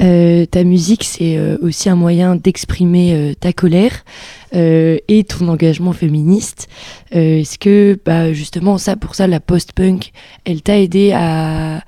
[0.00, 4.04] Euh, ta musique, c'est euh, aussi un moyen d'exprimer euh, ta colère
[4.50, 6.68] et ton engagement féministe.
[7.10, 10.12] Est-ce que, bah, justement, ça, pour ça, la post-punk,
[10.46, 11.82] elle t'a aidé à,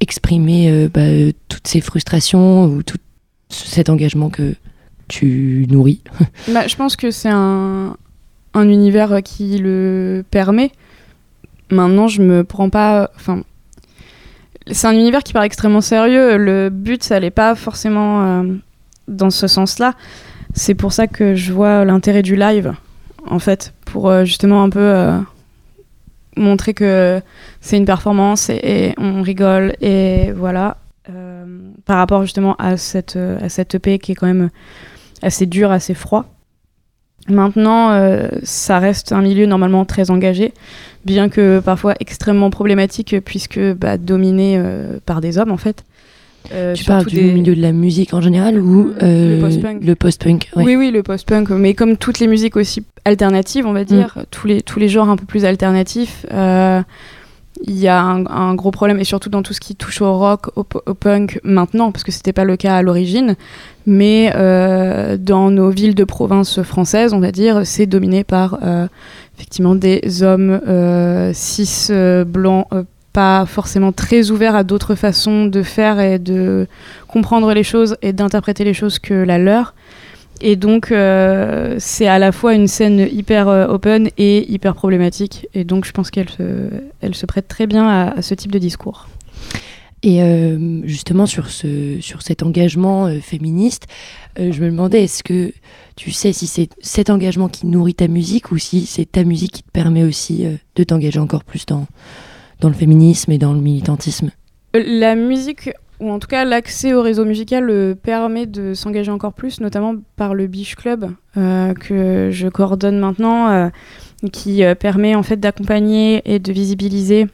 [0.00, 2.98] exprimer bah, toutes ces frustrations ou tout
[3.48, 4.56] cet engagement que
[5.06, 6.00] tu nourris?
[6.48, 7.96] Bah, je pense que c'est un,
[8.54, 10.72] un univers qui le permet.
[11.70, 13.12] Maintenant, je me prends pas.
[14.70, 16.36] C'est un univers qui paraît extrêmement sérieux.
[16.36, 18.42] Le but, ça n'est pas forcément euh,
[19.08, 19.94] dans ce sens-là.
[20.54, 22.74] C'est pour ça que je vois l'intérêt du live,
[23.26, 25.18] en fait, pour euh, justement un peu euh,
[26.36, 27.20] montrer que
[27.60, 30.76] c'est une performance et, et on rigole et voilà.
[31.84, 34.50] Par rapport justement à cette, à cette EP qui est quand même
[35.20, 36.31] assez dur, assez froid.
[37.28, 40.52] Maintenant, euh, ça reste un milieu normalement très engagé,
[41.04, 45.84] bien que parfois extrêmement problématique, puisque bah, dominé euh, par des hommes en fait.
[46.52, 49.84] Euh, Tu parles du des- milieu de la musique en général ou Le post-punk.
[49.84, 50.64] le post-punk ouais.
[50.64, 54.48] Oui, oui, le post-punk, mais comme toutes les musiques aussi alternatives, on va dire, tous,
[54.48, 56.26] les, tous les genres un peu plus alternatifs,
[57.64, 60.46] il y a un, gros problème, et surtout dans tout ce qui touche au rock,
[60.56, 63.36] au, punk maintenant, parce que c'était pas le cas à l'origine,
[63.86, 68.86] mais euh, dans nos villes de province françaises, on va dire, c'est dominé par euh,
[69.36, 71.92] effectivement des hommes euh, cis,
[72.26, 72.66] blancs,
[73.12, 76.66] pas forcément très ouverts à d'autres façons de faire et de
[77.08, 79.74] comprendre les choses et d'interpréter les choses que la leur.
[80.40, 85.46] Et donc, euh, c'est à la fois une scène hyper euh, open et hyper problématique.
[85.54, 86.68] Et donc, je pense qu'elle se,
[87.00, 89.08] elle se prête très bien à, à ce type de discours.
[90.04, 93.86] Et euh, justement, sur, ce, sur cet engagement euh, féministe,
[94.40, 95.52] euh, je me demandais, est-ce que
[95.94, 99.52] tu sais si c'est cet engagement qui nourrit ta musique ou si c'est ta musique
[99.52, 101.86] qui te permet aussi euh, de t'engager encore plus dans,
[102.58, 104.32] dans le féminisme et dans le militantisme?
[104.74, 105.70] La musique,
[106.02, 109.94] ou en tout cas l'accès au réseau musical, euh, permet de s'engager encore plus, notamment
[110.16, 113.68] par le Biche Club euh, que je coordonne maintenant, euh,
[114.32, 117.26] qui permet en fait d'accompagner et de visibiliser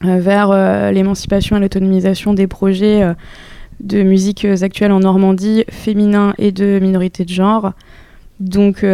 [0.00, 3.14] vers l'émancipation et l'autonomisation des projets
[3.80, 7.72] de musique euh, actuelle en Normandie, féminin et de minorité de genre.
[8.40, 8.84] Donc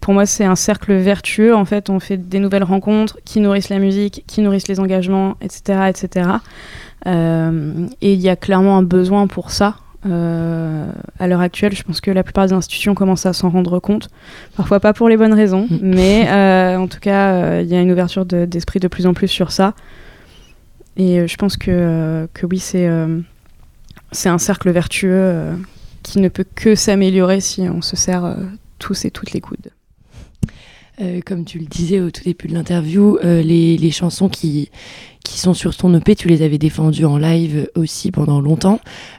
[0.00, 3.68] pour moi c'est un cercle vertueux, en fait on fait des nouvelles rencontres qui nourrissent
[3.68, 5.88] la musique, qui nourrissent les engagements, etc.
[5.88, 6.28] etc.
[7.06, 9.76] Euh, et il y a clairement un besoin pour ça.
[10.06, 10.86] Euh,
[11.18, 14.08] à l'heure actuelle, je pense que la plupart des institutions commencent à s'en rendre compte.
[14.56, 15.78] Parfois pas pour les bonnes raisons, Mm.
[15.82, 19.06] mais euh, en tout cas, euh, il y a une ouverture de- d'esprit de plus
[19.06, 19.74] en plus sur ça.
[20.96, 22.88] Et je pense que, que oui, c'est
[24.12, 25.56] c'est un cercle vertueux
[26.04, 28.34] qui ne peut que s'améliorer si on se sert euh,
[28.78, 29.70] tous et toutes les coudes.
[31.00, 34.70] Euh, Comme tu le disais au tout début de l'interview, euh, les, les chansons qui,
[35.24, 38.78] qui sont sur ton EP, tu les avais défendues en live aussi pendant longtemps.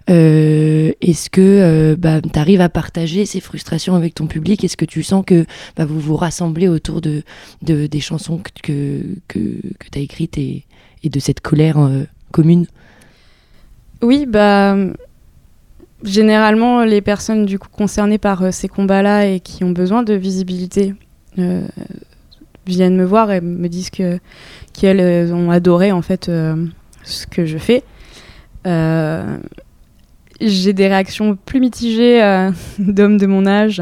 [0.10, 4.64] Euh, Est-ce que bah, tu arrives à partager ces frustrations avec ton public?
[4.64, 5.46] Est-ce que tu sens que
[5.76, 7.24] bah, vous vous rassemblez autour de,
[7.62, 9.40] de- des chansons que, que,
[9.78, 10.64] que, tu as écrites et,
[11.04, 11.78] et de cette colère
[12.32, 12.68] commune?
[14.02, 14.78] Oui, bah
[16.04, 20.94] généralement les personnes du coup concernées par ces combats-là et qui ont besoin de visibilité
[22.68, 24.20] viennent me voir et me disent que
[24.74, 26.66] qu'elles euh, ont adoré en fait euh,
[27.04, 27.84] ce que je fais.
[28.68, 29.38] Euh,
[30.42, 33.82] j'ai des réactions plus mitigées euh, d'hommes de mon âge,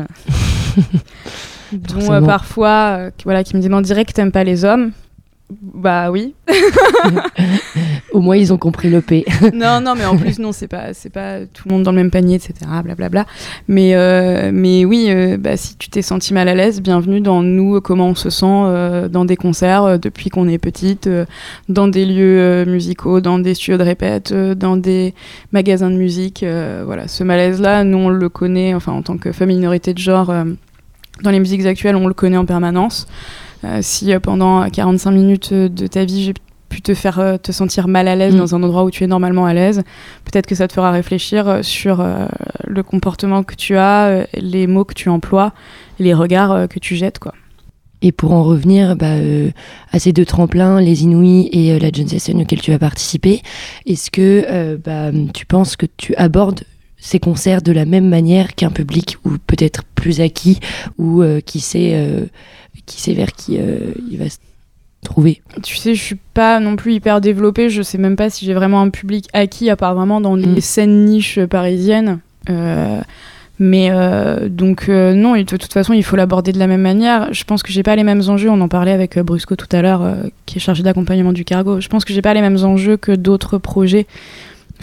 [1.71, 4.65] dont euh, parfois, euh, qui- voilà, qui me disent en direct que t'aimes pas les
[4.65, 4.91] hommes?
[5.61, 6.35] Bah oui.
[8.13, 9.25] Au moins, ils ont compris le P.
[9.53, 11.97] non, non, mais en plus, non, c'est pas, c'est pas tout le monde dans le
[11.97, 12.53] même panier, etc.
[12.83, 13.25] Blablabla.
[13.67, 17.41] Mais, euh, mais oui, euh, bah, si tu t'es senti mal à l'aise, bienvenue dans
[17.41, 21.09] nous, comment on se sent euh, dans des concerts depuis qu'on est petite,
[21.69, 25.13] dans des lieux musicaux, dans des studios de répète, dans des
[25.51, 26.45] magasins de musique.
[26.85, 30.33] voilà, ce malaise-là, nous, on le connaît, enfin, en tant que femme minorité de genre,
[31.21, 33.07] dans les musiques actuelles, on le connaît en permanence.
[33.63, 36.33] Euh, si euh, pendant 45 minutes euh, de ta vie, j'ai
[36.69, 38.39] pu te faire te sentir mal à l'aise Mm.
[38.39, 39.83] dans un endroit où tu es normalement à l'aise,
[40.25, 42.03] peut-être que ça te fera réfléchir sur
[42.65, 45.53] le comportement que tu as, les mots que tu emploies,
[45.99, 47.35] les regards que tu jettes, quoi.
[48.03, 49.49] Et pour en revenir bah, euh,
[49.91, 53.41] à ces deux tremplins, les Inouïs et euh, la John Session auxquels tu as participé,
[53.85, 56.65] est-ce que euh, bah, tu penses que tu abordes
[56.97, 60.59] ces concerts de la même manière qu'un public ou peut-être plus acquis
[60.97, 62.29] ou qui sait
[62.85, 64.37] qui sait vers qui euh, il va se
[65.03, 68.45] trouver Tu sais, je suis pas non plus hyper développée, je sais même pas si
[68.45, 70.61] j'ai vraiment un public acquis, à part vraiment dans les Mm.
[70.61, 72.19] scènes niches parisiennes.
[72.49, 73.01] Euh,
[73.59, 77.33] mais euh, donc euh, non, de toute façon, il faut l'aborder de la même manière.
[77.33, 78.49] Je pense que j'ai pas les mêmes enjeux.
[78.49, 80.15] On en parlait avec Brusco tout à l'heure,
[80.45, 81.79] qui est chargé d'accompagnement du cargo.
[81.79, 84.07] Je pense que j'ai pas les mêmes enjeux que d'autres projets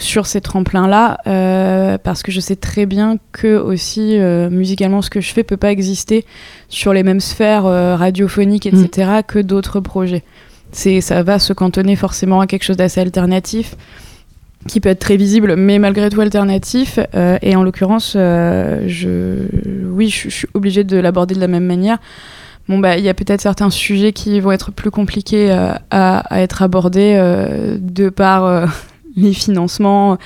[0.01, 5.09] sur ces tremplins-là, euh, parce que je sais très bien que aussi euh, musicalement, ce
[5.09, 6.25] que je fais peut pas exister
[6.69, 10.23] sur les mêmes sphères euh, radiophoniques, etc., que d'autres projets.
[10.71, 13.75] C'est, ça va se cantonner forcément à quelque chose d'assez alternatif
[14.67, 16.99] qui peut être très visible, mais malgré tout alternatif.
[17.41, 19.47] Et en l'occurrence, je,
[19.91, 21.97] oui, je, je suis obligée de l'aborder de la même manière.
[22.67, 26.19] Bon, bah, il y a peut-être certains sujets qui vont être plus compliqués euh, à,
[26.33, 28.65] à être abordés euh, de par euh,
[29.15, 30.17] les financements,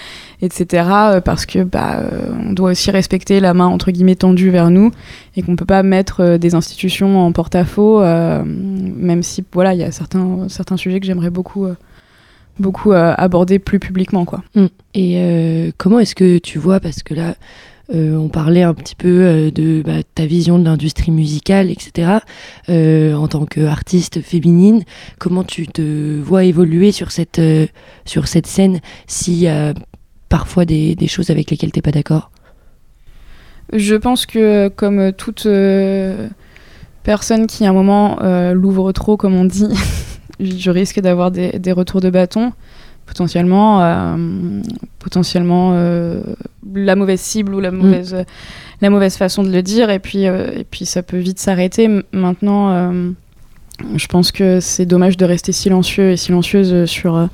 [0.42, 0.84] etc.
[0.92, 4.70] euh, parce que bah, euh, on doit aussi respecter la main entre guillemets tendue vers
[4.70, 4.92] nous
[5.36, 9.84] et qu'on peut pas mettre euh, des institutions en porte-à-faux, même si voilà, il y
[9.84, 11.66] a certains certains sujets que j'aimerais beaucoup
[12.92, 14.44] aborder plus publiquement, quoi.
[14.56, 14.66] Mm.
[14.94, 17.36] Et comment est-ce que tu vois, parce que là,
[17.94, 22.20] euh, on parlait un petit peu euh, de bah, ta vision de l'industrie musicale, etc.
[22.70, 24.84] Euh, en tant qu'artiste féminine,
[25.20, 27.42] comment tu te vois évoluer sur cette,
[28.06, 29.74] sur cette scène s'il y a
[30.30, 32.32] parfois des, choses avec lesquelles tu n'es pas d'accord?
[33.74, 35.48] Je pense que comme toute
[37.04, 38.18] personne qui à un moment
[38.54, 39.68] l'ouvre trop, comme on dit,
[40.40, 42.52] je risque d'avoir des, des retours de bâton,
[43.06, 44.62] potentiellement, euh,
[45.00, 46.22] potentiellement euh,
[46.74, 48.16] la mauvaise cible ou la mauvaise,
[48.82, 51.88] la mauvaise façon de le dire, et puis, euh, et puis ça peut vite s'arrêter.
[52.12, 52.92] Maintenant,
[53.96, 57.28] je pense que c'est dommage de rester silencieux et silencieuse sur,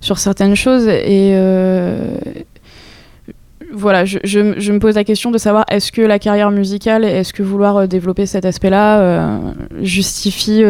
[0.00, 1.34] sur certaines choses, et
[3.72, 7.04] voilà, je, je- je me pose la question de savoir est-ce que la carrière musicale,
[7.04, 9.40] est-ce que vouloir développer cet aspect-là
[9.82, 10.62] justifie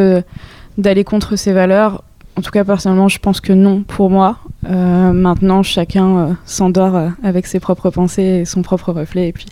[0.78, 2.02] d'aller contre ces valeurs
[2.36, 4.38] En tout cas, personnellement, je pense que non pour moi.
[4.68, 9.32] Euh, maintenant, chacun euh, s'endort euh, avec ses propres pensées et son propre reflet, et
[9.32, 9.46] puis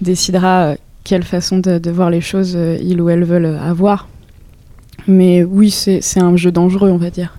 [0.00, 4.08] décidera quelle façon de, de voir les choses il ou elle veulent avoir.
[5.06, 7.38] Mais oui, c'est un jeu dangereux, on va dire.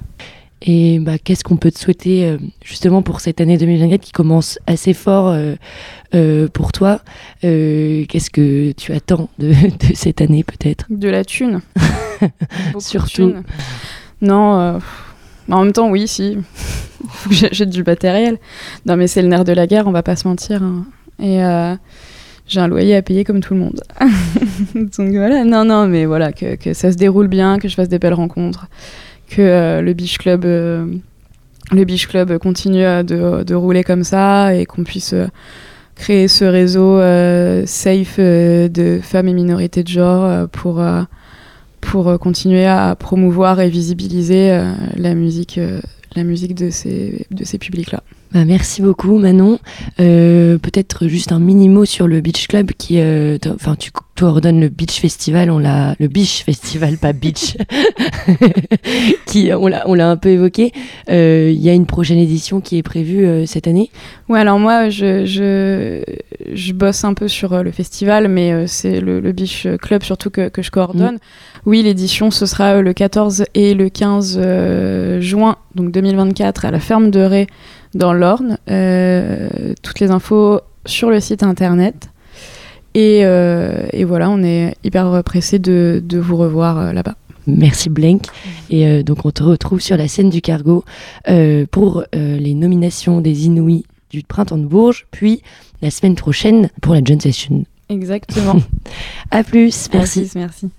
[0.64, 4.94] Et bah, qu'est-ce qu'on peut te souhaiter justement pour cette année 2024 qui commence assez
[4.94, 5.36] fort
[6.54, 7.02] pour toi
[7.42, 9.50] Qu'est-ce que tu attends de,
[9.90, 10.86] de cette année peut-être?
[10.90, 11.62] De la thune.
[12.22, 13.32] De Surtout.
[13.32, 13.44] thune.
[14.22, 14.80] Non, euh,
[15.50, 16.38] en même temps, oui, si.
[17.10, 18.38] Faut que j'achète du matériel.
[18.86, 20.62] Non, mais c'est le nerf de la guerre, on va pas se mentir.
[20.64, 20.86] hein.
[21.20, 21.76] Et euh,
[22.48, 23.82] j'ai un loyer à payer comme tout le monde.
[24.76, 27.90] Donc voilà, non, non, mais voilà, que, que ça se déroule bien, que je fasse
[27.90, 28.68] des belles rencontres,
[29.30, 30.46] que euh, le Beach Club.
[30.46, 30.86] euh,
[31.72, 35.16] le Beach Club continue à de, de rouler comme ça et qu'on puisse
[35.96, 36.98] créer ce réseau
[37.66, 40.84] safe de femmes et minorités de genre pour,
[41.82, 45.82] pour euh, continuer à promouvoir et visibiliser euh, la musique, euh,
[46.16, 48.04] la musique de ces, de ces publics-là.
[48.34, 49.60] Bah, merci beaucoup Manon.
[50.00, 54.62] Euh, Peut-être juste un mini mot sur le Beach Club qui, euh, enfin tu coordonnes
[54.62, 57.58] le Beach Festival, on l'a, le Beach Festival, pas Beach,
[59.26, 60.72] qui on l'a, on l'a un peu évoqué.
[61.10, 63.90] Euh, Il y a une prochaine édition qui est prévue euh, cette année.
[64.30, 66.02] Ouais, alors moi, je, je,
[66.54, 70.04] je bosse un peu sur euh, le festival, mais euh, c'est le, le Beach Club
[70.04, 71.18] surtout que, que je coordonne.
[71.66, 76.72] Oui, l'édition, ce sera euh, le 14 et le 15 euh, juin, donc 2024, à
[76.72, 77.48] la ferme de Ré,
[77.94, 78.58] dans l'Orne.
[78.70, 82.10] Euh, toutes les infos sur le site internet.
[82.94, 87.16] Et, euh, et voilà, on est hyper pressé de, de vous revoir euh, là-bas
[87.48, 88.26] Merci Blank.
[88.70, 90.84] Et euh, donc on te retrouve sur la scène du cargo
[91.72, 95.42] pour les nominations des Inouïs du printemps de Bourges, puis
[95.82, 97.64] la semaine prochaine pour la John Session.
[97.90, 98.58] Exactement.
[99.32, 100.20] À plus, merci.
[100.22, 100.70] Merci, merci.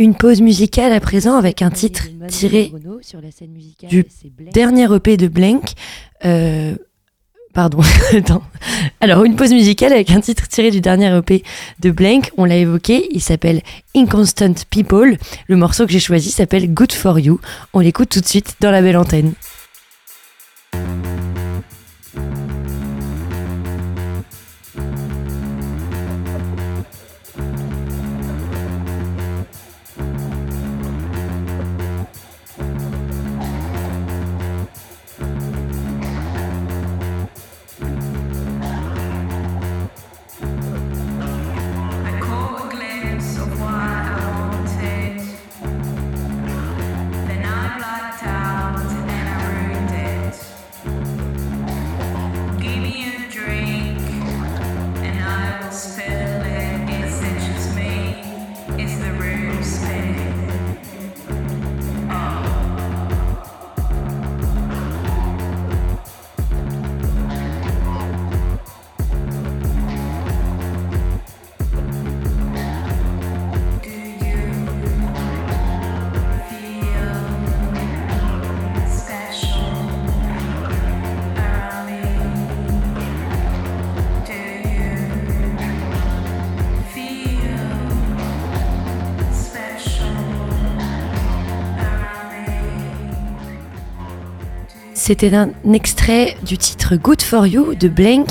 [0.00, 2.72] Une pause musicale à présent avec un titre tiré
[3.86, 4.06] du
[4.50, 5.74] dernier EP de Blank.
[6.24, 6.74] Euh,
[7.52, 7.82] pardon.
[9.02, 11.44] Alors, une pause musicale avec un titre tiré du dernier EP
[11.80, 12.30] de Blank.
[12.38, 13.60] On l'a évoqué, il s'appelle
[13.94, 15.18] Inconstant People.
[15.48, 17.38] Le morceau que j'ai choisi s'appelle Good for You.
[17.74, 19.34] On l'écoute tout de suite dans la belle antenne.
[95.10, 98.28] C'était un extrait du titre Good for You de Blank.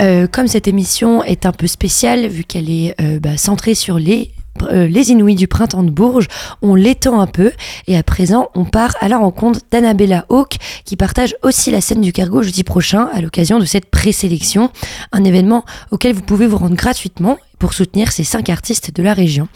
[0.00, 3.98] Euh, comme cette émission est un peu spéciale, vu qu'elle est euh, bah, centrée sur
[3.98, 4.30] les,
[4.70, 6.28] euh, les Inouïs du printemps de Bourges,
[6.62, 7.50] on l'étend un peu.
[7.88, 12.00] Et à présent, on part à la rencontre d'Annabella Hawke, qui partage aussi la scène
[12.00, 14.70] du cargo jeudi prochain à l'occasion de cette présélection.
[15.10, 19.14] Un événement auquel vous pouvez vous rendre gratuitement pour soutenir ces cinq artistes de la
[19.14, 19.48] région.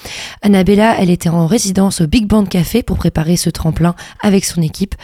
[0.42, 4.60] Annabella, elle était en résidence au Big Band Café pour préparer ce tremplin avec son
[4.60, 4.96] équipe.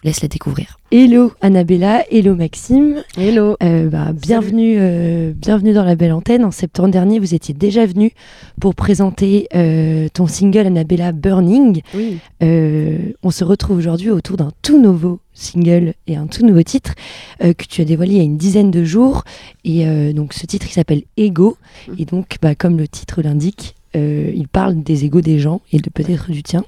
[0.00, 0.78] Vous laisse la découvrir.
[0.92, 3.02] Hello Annabella, hello Maxime.
[3.16, 3.56] Hello.
[3.64, 6.44] Euh, bah, bienvenue, euh, bienvenue dans la belle antenne.
[6.44, 8.12] En septembre dernier, vous étiez déjà venu
[8.60, 11.82] pour présenter euh, ton single Annabella Burning.
[11.94, 12.18] Oui.
[12.44, 16.94] Euh, on se retrouve aujourd'hui autour d'un tout nouveau single et un tout nouveau titre
[17.42, 19.24] euh, que tu as dévoilé il y a une dizaine de jours.
[19.64, 21.56] Et euh, donc ce titre il s'appelle Ego.
[21.98, 25.78] Et donc, bah, comme le titre l'indique, euh, il parle des égos des gens et
[25.78, 26.64] de peut-être du tien.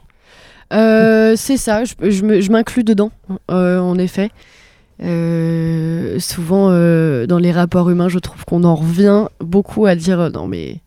[0.72, 3.10] Euh, c'est ça, je, m'inclus dedans,
[3.50, 4.30] euh, en effet.
[5.02, 10.46] Euh, souvent, dans les rapports humains, je trouve qu'on en revient beaucoup à dire non,
[10.46, 10.80] mais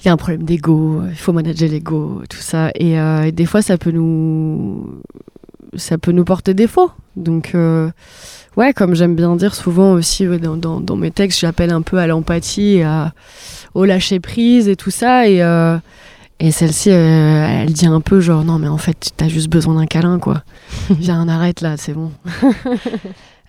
[0.00, 2.70] il y a un problème d'ego, il faut manager l'ego, tout ça.
[2.76, 2.96] Et,
[3.32, 5.02] des fois, ça peut nous,
[5.74, 6.92] ça peut nous porter défaut.
[7.16, 7.54] Donc,
[8.56, 12.06] ouais, comme j'aime bien dire souvent aussi dans, dans- mes textes, j'appelle un peu à
[12.06, 12.80] l'empathie,
[13.74, 15.28] au lâcher prise et tout ça.
[15.28, 15.42] Et,
[16.40, 19.74] et celle-ci, euh, elle dit un peu genre non, mais en fait, t'as juste besoin
[19.74, 20.42] d'un câlin, quoi.
[20.90, 22.12] Viens, arrête là, c'est bon.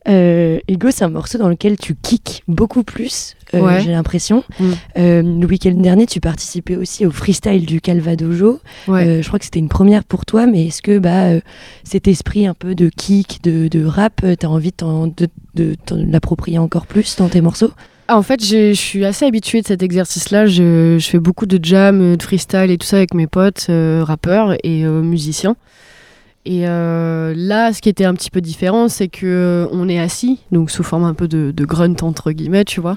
[0.08, 3.82] Euh, Ego, c'est un morceau dans lequel tu kicks beaucoup plus, euh, Ouais.
[3.82, 4.46] j'ai l'impression.
[4.58, 4.72] Mm.
[4.96, 8.62] Le week-end dernier, tu participais aussi au freestyle du Calvadojo.
[8.88, 9.22] Ouais.
[9.22, 11.40] Je crois que c'était une première pour toi, mais est-ce que bah,
[11.84, 16.58] cet esprit un peu de kick, de, de rap, tu as envie de, de, l'approprier
[16.58, 17.72] encore plus dans tes morceaux?
[18.12, 20.48] Ah, en fait, je suis assez habituée de cet exercice-là.
[20.48, 23.68] Je, je fais beaucoup de jam, euh, de freestyle et tout ça avec mes potes,
[23.70, 25.56] euh, rappeurs et euh, musiciens.
[26.44, 30.40] Et euh, là, ce qui était un petit peu différent, c'est que on est assis,
[30.52, 32.96] donc sous forme un peu de, de grunt entre guillemets, tu vois.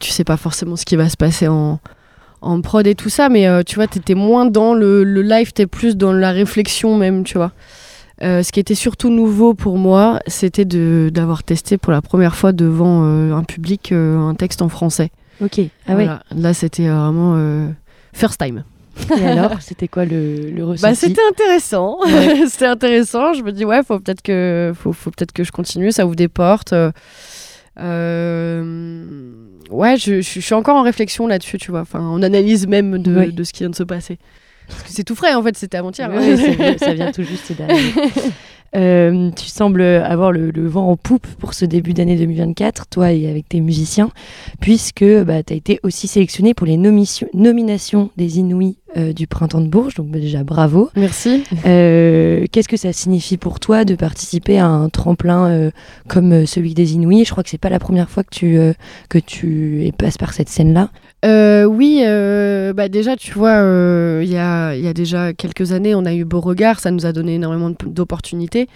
[0.00, 1.78] Tu sais pas forcément ce qui va se passer en,
[2.40, 5.66] en prod et tout ça, mais tu vois, t'étais moins dans le, le live, t'es
[5.66, 7.52] plus dans la réflexion même, tu vois.
[8.22, 12.52] Euh, ce qui était surtout nouveau pour moi, c'était d'avoir testé pour la première fois
[12.52, 15.10] devant euh, un public euh, un texte en français.
[15.42, 15.58] Ok.
[15.58, 16.04] Ah ouais.
[16.04, 16.22] Voilà.
[16.34, 17.68] Là, c'était vraiment
[18.12, 18.62] first time.
[19.18, 20.82] Et alors, c'était quoi le, le ressenti?
[20.82, 21.98] Bah, c'était intéressant.
[22.04, 22.44] Ouais.
[22.48, 23.32] c'était intéressant.
[23.32, 25.90] Je me dis, ouais, faut peut-être que, faut, faut peut-être que je continue.
[25.90, 26.72] Ça ouvre des portes.
[29.70, 31.80] Ouais, je, je- je suis encore en réflexion là-dessus, tu vois.
[31.80, 34.18] Enfin, on analyse même de ce qui vient de se passer.
[34.68, 35.56] Parce que c'est tout frais, en fait.
[35.56, 36.10] C'était avant-hier.
[36.10, 36.18] hein.
[36.20, 37.92] Oui, c'est- ça vient tout juste d'arriver.
[38.76, 43.12] Euh, tu sembles avoir le, le vent en poupe pour ce début d'année 2024, toi
[43.12, 44.10] et avec tes musiciens,
[44.60, 49.60] puisque bah, tu as été aussi sélectionné pour les nominations des Inouïs euh, du Printemps
[49.60, 50.90] de Bourges, donc déjà bravo.
[50.96, 51.44] Merci.
[51.66, 55.70] Euh, Qu'est-ce que ça signifie pour toi de participer à un tremplin euh,
[56.08, 57.24] comme celui des Inouïs?
[57.24, 58.58] Je crois que c'est pas la première fois que tu,
[59.08, 60.90] que tu passes par cette scène-là.
[61.66, 62.02] Oui,
[62.74, 63.60] bah déjà, tu vois,
[64.22, 67.12] il y, a, y a déjà quelques années, on a eu Beauregard, ça nous a
[67.12, 68.68] donné énormément d'opportunités.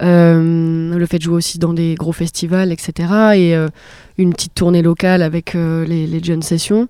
[0.00, 2.92] Euh, le fait de jouer aussi dans des gros festivals, etc.
[3.34, 3.68] Et euh,
[4.16, 6.88] une petite tournée locale avec euh, les, les Jeunes Sessions.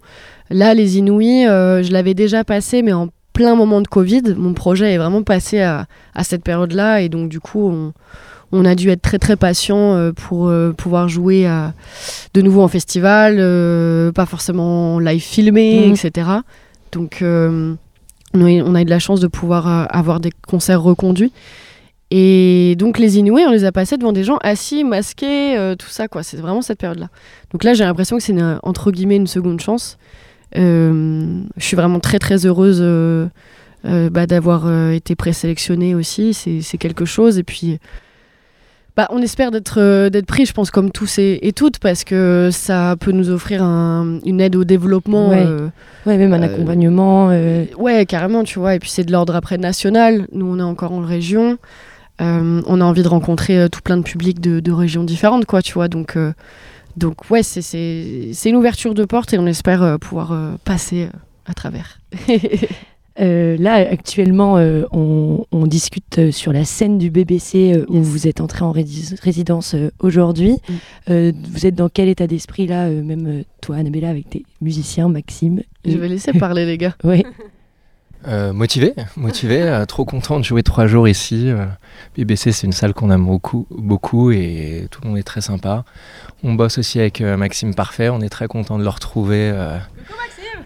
[0.51, 4.34] Là, les Inouïs, euh, je l'avais déjà passé, mais en plein moment de Covid.
[4.36, 7.03] Mon projet est vraiment passé à, à cette période-là.
[7.03, 7.92] Et donc, du coup, on,
[8.51, 11.74] on a dû être très, très patient euh, pour euh, pouvoir jouer à,
[12.34, 13.36] de nouveau en festival,
[14.12, 15.92] pas forcément en live filmé, Mhm.
[15.94, 16.28] etc.
[16.92, 17.76] Donc, on,
[18.44, 21.32] a, eu de la chance de pouvoir avoir des concerts reconduits.
[22.11, 25.88] Et donc, les Inouïs, on les a passés devant des gens assis, masqués, euh, tout
[25.88, 26.22] ça, quoi.
[26.22, 27.09] C'est vraiment cette période-là.
[27.53, 29.99] Donc là, j'ai l'impression que c'est entre guillemets une seconde chance.
[30.57, 33.26] Euh, je suis vraiment très, très heureuse euh,
[33.84, 36.34] euh, bah, d'avoir été présélectionnée aussi.
[36.34, 37.38] C'est quelque chose.
[37.38, 37.78] Et puis.
[38.96, 42.03] Bah, on espère d'être euh, d'être pris, je pense, comme tous et, et toutes, parce
[42.03, 45.28] que ça peut nous offrir un- une aide au développement.
[45.28, 45.44] Ouais.
[45.46, 45.68] euh,
[46.05, 47.28] Ouais, même un Euh, accompagnement.
[47.78, 48.74] Ouais, carrément, tu vois.
[48.74, 50.26] Et puis c'est de l'ordre après national.
[50.32, 51.59] Nous, on est encore en région.
[52.18, 55.74] On a envie de rencontrer tout plein de publics de, de régions différentes, quoi, tu
[55.74, 55.86] vois.
[55.86, 56.16] Donc,
[56.99, 61.09] donc ouais, c'est- une ouverture de porte et on espère euh, pouvoir euh, passer euh,
[61.46, 61.99] à travers.
[63.20, 68.28] Euh, là, actuellement, euh, on, on discute sur la scène du BBC euh, où vous
[68.28, 70.57] êtes entré en rési- résidence aujourd'hui.
[71.09, 71.30] Mm.
[71.51, 75.62] Vous êtes dans quel état d'esprit là, même toi, Annabella, avec tes musiciens, Maxime?
[75.84, 76.94] Je vais laisser parler, les gars.
[77.03, 77.24] Oui.
[78.27, 81.51] Euh, motivé, motivé, euh, trop content de jouer trois jours ici.
[81.51, 81.66] euh,
[82.16, 85.85] BBC, c'est une salle qu'on aime beaucoup, beaucoup et tout le monde est très sympa.
[86.43, 89.53] On bosse aussi avec Maxime Parfait, on est très content de le retrouver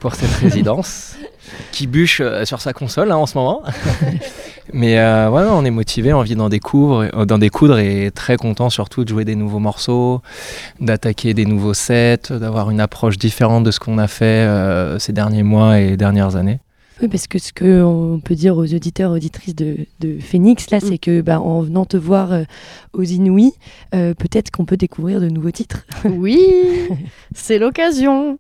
[0.01, 1.17] pour cette résidence
[1.73, 3.63] qui bûche sur sa console hein, en ce moment.
[4.73, 9.11] Mais ouais, on est motivé, envie d'en découvrir, d'en découdre et très content surtout de
[9.11, 10.23] jouer des nouveaux morceaux,
[10.81, 14.49] d'attaquer des nouveaux sets, d'avoir une approche différente de ce qu'on a fait
[14.99, 16.61] ces derniers mois et dernières années.
[17.03, 20.99] Oui, parce que ce qu'on peut dire aux auditeurs, auditrices de, de Phoenix, là, c'est
[20.99, 22.45] que bah, en venant te voir euh,
[22.93, 23.53] aux Inouïs,
[23.95, 25.85] euh, peut-être qu'on peut découvrir de nouveaux titres.
[26.05, 26.39] Oui,
[27.35, 28.39] c'est l'occasion.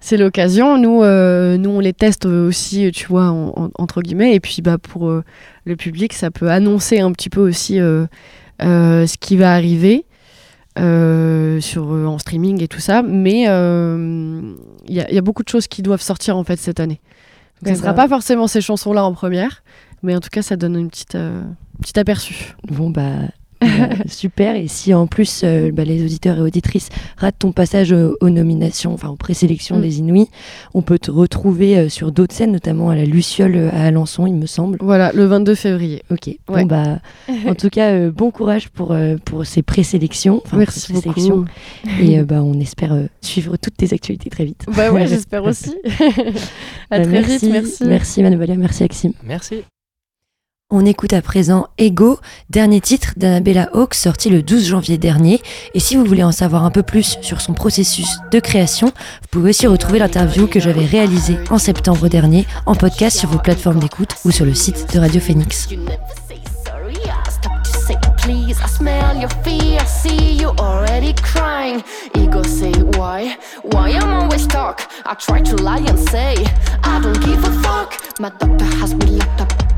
[0.00, 0.78] C'est l'occasion.
[0.78, 4.34] Nous, euh, nous, on les teste aussi, tu vois, en- en- entre guillemets.
[4.34, 5.08] Et puis, bah, pour
[5.64, 7.76] le public, ça peut annoncer un petit peu aussi
[8.58, 10.06] ce qui va arriver
[10.78, 13.02] euh, sur, euh, en streaming et tout ça.
[13.02, 14.40] Mais euh,
[14.88, 17.00] il y, y a beaucoup de choses qui doivent sortir, en fait, cette année.
[17.62, 18.02] Donc, ce sera bah.
[18.02, 19.62] pas forcément ces chansons-là en première.
[20.02, 21.42] Mais en tout cas, ça donne une petite, euh,
[21.80, 22.56] petit aperçu.
[22.64, 23.28] Bon, bah,
[24.06, 24.56] super.
[24.56, 28.30] Et si en plus euh, bah, les auditeurs et auditrices ratent ton passage aux, aux
[28.30, 29.82] nominations, enfin aux présélections Mm.
[29.82, 30.26] des Inouïs,
[30.74, 34.26] on peut te retrouver euh, sur d'autres scènes, notamment à la Luciole euh, à Alençon,
[34.26, 34.78] il me semble.
[34.80, 36.02] Voilà, le 22 février.
[36.10, 36.26] Ok.
[36.26, 36.36] Ouais.
[36.46, 37.00] Bon, bah,
[37.46, 40.42] en tout cas, euh, bon courage pour, euh, pour ces présélections.
[40.52, 41.44] Merci beaucoup.
[42.00, 44.64] Et euh, bah, on espère euh, suivre toutes tes actualités très vite.
[44.76, 45.74] Bah ouais, j'espère aussi.
[46.90, 47.84] à Bah, très vite, merci.
[47.84, 49.12] Merci Manuela, merci Axime.
[49.24, 49.62] Merci.
[50.74, 52.18] On écoute à présent Ego,
[52.48, 55.42] dernier titre d'Annabella Hawke sorti le 12 janvier dernier.
[55.74, 59.28] Et si vous voulez en savoir un peu plus sur son processus de création, vous
[59.30, 63.80] pouvez aussi retrouver l'interview que j'avais réalisée en septembre dernier en podcast sur vos plateformes
[63.80, 65.68] d'écoute ou sur le site de Radio Phoenix.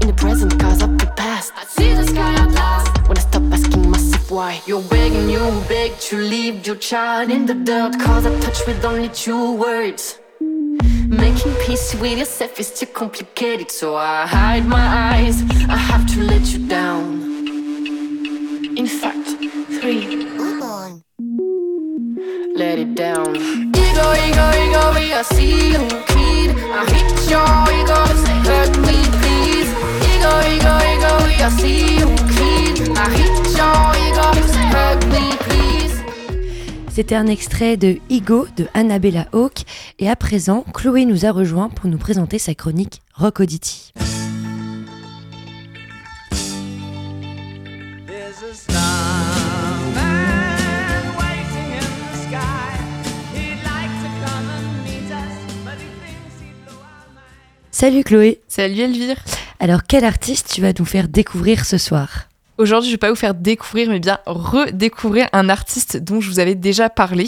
[0.05, 1.53] In the present cause of the past.
[1.57, 3.09] I see the sky at last.
[3.09, 7.47] When I stop asking myself why You're begging you beg to leave your child in
[7.47, 12.87] the dirt Cause I touch with only two words Making peace with yourself is too
[12.87, 15.43] complicated, so I hide my eyes.
[15.69, 17.05] I have to let you down.
[18.81, 19.29] In fact,
[19.77, 20.03] three.
[20.37, 21.05] Come on.
[22.57, 23.37] Let it down.
[23.85, 25.83] Ego, ego, ego, we I see you,
[26.13, 26.51] kid.
[26.79, 29.54] I hit your ego, say hurt me, please.
[36.95, 39.65] C'était un extrait de Ego de Annabella Hawke.
[39.99, 43.43] Et à présent, Chloé nous a rejoint pour nous présenter sa chronique Rock.
[57.73, 58.41] Salut Chloé.
[58.47, 59.17] Salut Elvire
[59.65, 62.29] Alors quel artiste tu vas nous faire découvrir ce soir?
[62.59, 66.39] Aujourd'hui, je vais pas vous faire découvrir, mais bien redécouvrir un artiste dont je vous
[66.39, 67.25] avais déjà parlé.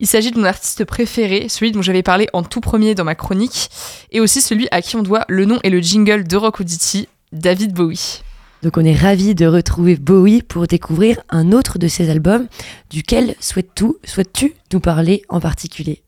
[0.00, 3.14] Il s'agit de mon artiste préféré, celui dont j'avais parlé en tout premier dans ma
[3.14, 3.68] chronique,
[4.10, 7.08] et aussi celui à qui on doit le nom et le jingle de Rock Audity,
[7.32, 8.22] David Bowie.
[8.62, 12.46] Donc on est ravis de retrouver Bowie pour découvrir un autre de ses albums,
[12.88, 16.02] duquel souhaites-tu souhaites nous parler en particulier?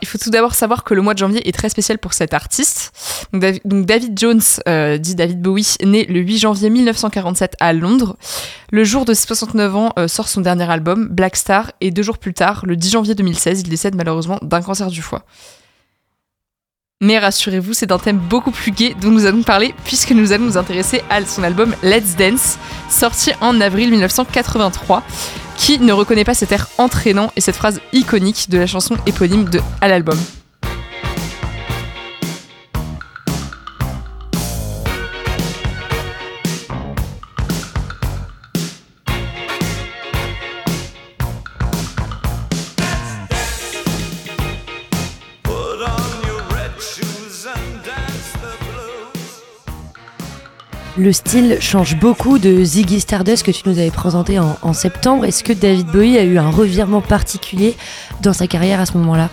[0.00, 2.34] Il faut tout d'abord savoir que le mois de janvier est très spécial pour cet
[2.34, 2.92] artiste.
[3.32, 8.16] David Jones, euh, dit David Bowie, né le 8 janvier 1947 à Londres.
[8.70, 12.02] Le jour de ses 69 ans, euh, sort son dernier album, Black Star, et deux
[12.02, 15.24] jours plus tard, le 10 janvier 2016, il décède malheureusement d'un cancer du foie.
[17.00, 20.44] Mais rassurez-vous, c'est d'un thème beaucoup plus gai dont nous allons parler, puisque nous allons
[20.44, 22.58] nous intéresser à son album Let's Dance,
[22.88, 25.02] sorti en avril 1983.
[25.56, 29.44] Qui ne reconnaît pas cet air entraînant et cette phrase iconique de la chanson éponyme
[29.44, 30.18] de à l'album
[51.02, 55.24] Le style change beaucoup de Ziggy Stardust que tu nous avais présenté en, septembre.
[55.24, 57.74] Est-ce que David Bowie a eu un revirement particulier
[58.22, 59.28] dans sa carrière à ce moment-là?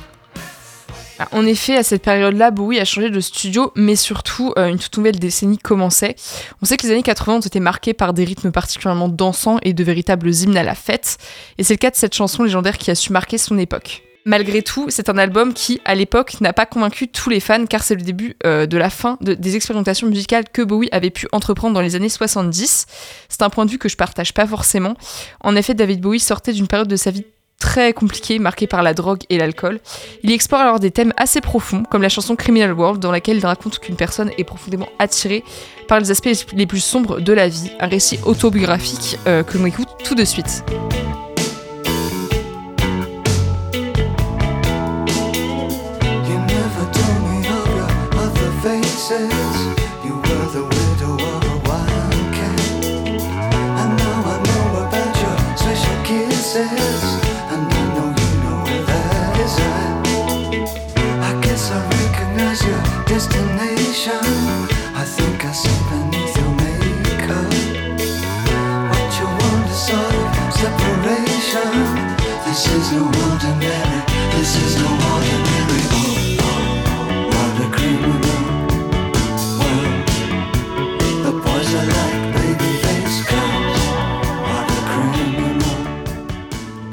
[1.20, 4.80] Ah, En effet, à cette période-là, Bowie a changé de studio, mais surtout, euh, une
[4.80, 6.16] toute nouvelle décennie commençait.
[6.64, 9.74] On sait que les années 80 ont été marquées par des rythmes particulièrement dansants et
[9.74, 11.20] de véritables hymnes à la fête,
[11.60, 14.09] et c'est le cas de cette chanson légendaire qui a su marquer son époque.
[14.26, 17.82] Malgré tout, c'est un album qui, à l'époque, n'a pas convaincu tous les fans, car
[17.84, 21.28] c'est le début euh, de la fin de- des expérimentations musicales que Bowie avait pu
[21.32, 22.86] entreprendre dans les années 70.
[23.30, 24.96] C'est un point de vue que je partage pas forcément.
[25.42, 27.26] En effet, David Bowie sortait d'une période de sa vie
[27.60, 29.80] très compliquée, marquée par la drogue et l'alcool.
[30.24, 33.46] Il explore alors des thèmes assez profonds, comme la chanson Criminal World, dans laquelle il
[33.46, 35.44] raconte qu'une personne est profondément attirée
[35.88, 37.72] par les aspects les plus sombres de la vie.
[37.80, 40.64] Un récit autobiographique euh, que l'on écoute tout de suite.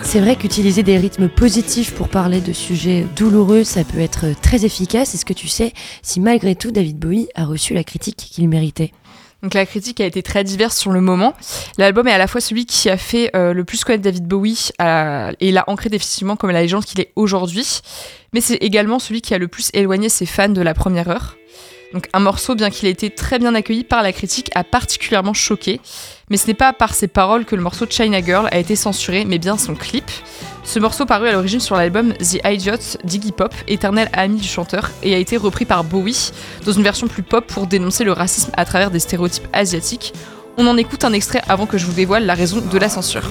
[0.02, 4.66] C'est vrai qu'utiliser des rythmes positifs pour parler de sujets douloureux, ça peut être très
[4.66, 5.14] efficace.
[5.14, 5.72] Est-ce que tu sais
[6.02, 8.92] si malgré tout David Bowie a reçu la critique qu'il méritait?
[9.46, 11.32] Donc la critique a été très diverse sur le moment.
[11.78, 14.70] L'album est à la fois celui qui a fait euh, le plus connaître David Bowie
[14.80, 17.80] et l'a ancré définitivement comme la légende qu'il est aujourd'hui,
[18.32, 21.36] mais c'est également celui qui a le plus éloigné ses fans de la première heure.
[21.92, 25.32] Donc un morceau, bien qu'il ait été très bien accueilli par la critique, a particulièrement
[25.32, 25.80] choqué.
[26.28, 29.24] Mais ce n'est pas par ses paroles que le morceau China Girl a été censuré,
[29.24, 30.10] mais bien son clip.
[30.66, 34.90] Ce morceau paru à l'origine sur l'album The Idiot d'Iggy Pop, éternel ami du chanteur,
[35.04, 36.32] et a été repris par Bowie
[36.64, 40.12] dans une version plus pop pour dénoncer le racisme à travers des stéréotypes asiatiques.
[40.58, 43.30] On en écoute un extrait avant que je vous dévoile la raison de la censure.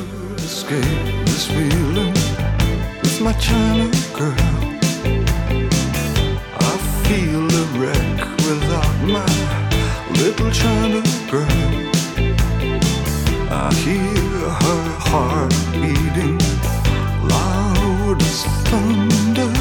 [18.76, 19.52] Thunder.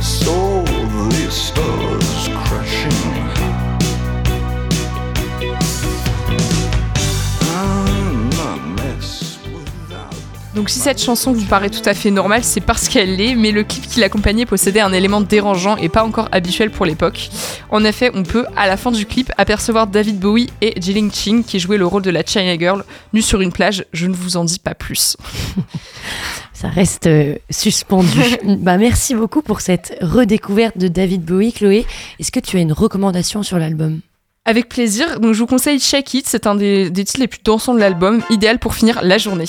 [0.00, 0.62] So
[1.10, 2.92] the stars crashing.
[7.50, 10.14] I'm a mess without
[10.54, 13.50] Donc si cette chanson vous paraît tout à fait normale, c'est parce qu'elle l'est, mais
[13.50, 17.28] le clip qui l'accompagnait possédait un élément dérangeant et pas encore habituel pour l'époque.
[17.70, 21.44] En effet, on peut, à la fin du clip, apercevoir David Bowie et Jiling Ching
[21.44, 23.84] qui jouaient le rôle de la China Girl, nus sur une plage.
[23.92, 25.16] Je ne vous en dis pas plus.
[26.56, 28.18] Ça reste euh, suspendu.
[28.44, 31.84] bah, merci beaucoup pour cette redécouverte de David Bowie, Chloé.
[32.18, 34.00] Est-ce que tu as une recommandation sur l'album?
[34.46, 37.40] Avec plaisir, donc je vous conseille Shake It, c'est un des, des titres les plus
[37.44, 39.44] dansants de l'album, idéal pour finir la journée.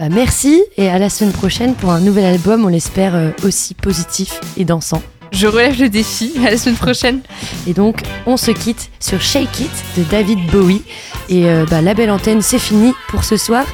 [0.00, 3.74] Bah, Merci et à la semaine prochaine pour un nouvel album, on l'espère euh, aussi
[3.74, 5.02] positif et dansant.
[5.30, 7.20] Je relève le défi, à la semaine prochaine.
[7.66, 10.82] Et donc, on se quitte sur Shake It de David Bowie.
[11.28, 13.64] Et euh, bah, la belle antenne, c'est fini pour ce soir.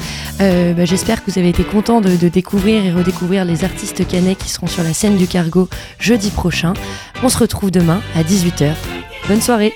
[0.41, 4.07] Euh, bah, J'espère que vous avez été contents de, de découvrir et redécouvrir les artistes
[4.07, 5.69] canets qui seront sur la scène du cargo
[5.99, 6.73] jeudi prochain.
[7.23, 8.73] On se retrouve demain à 18h.
[9.29, 9.75] Bonne soirée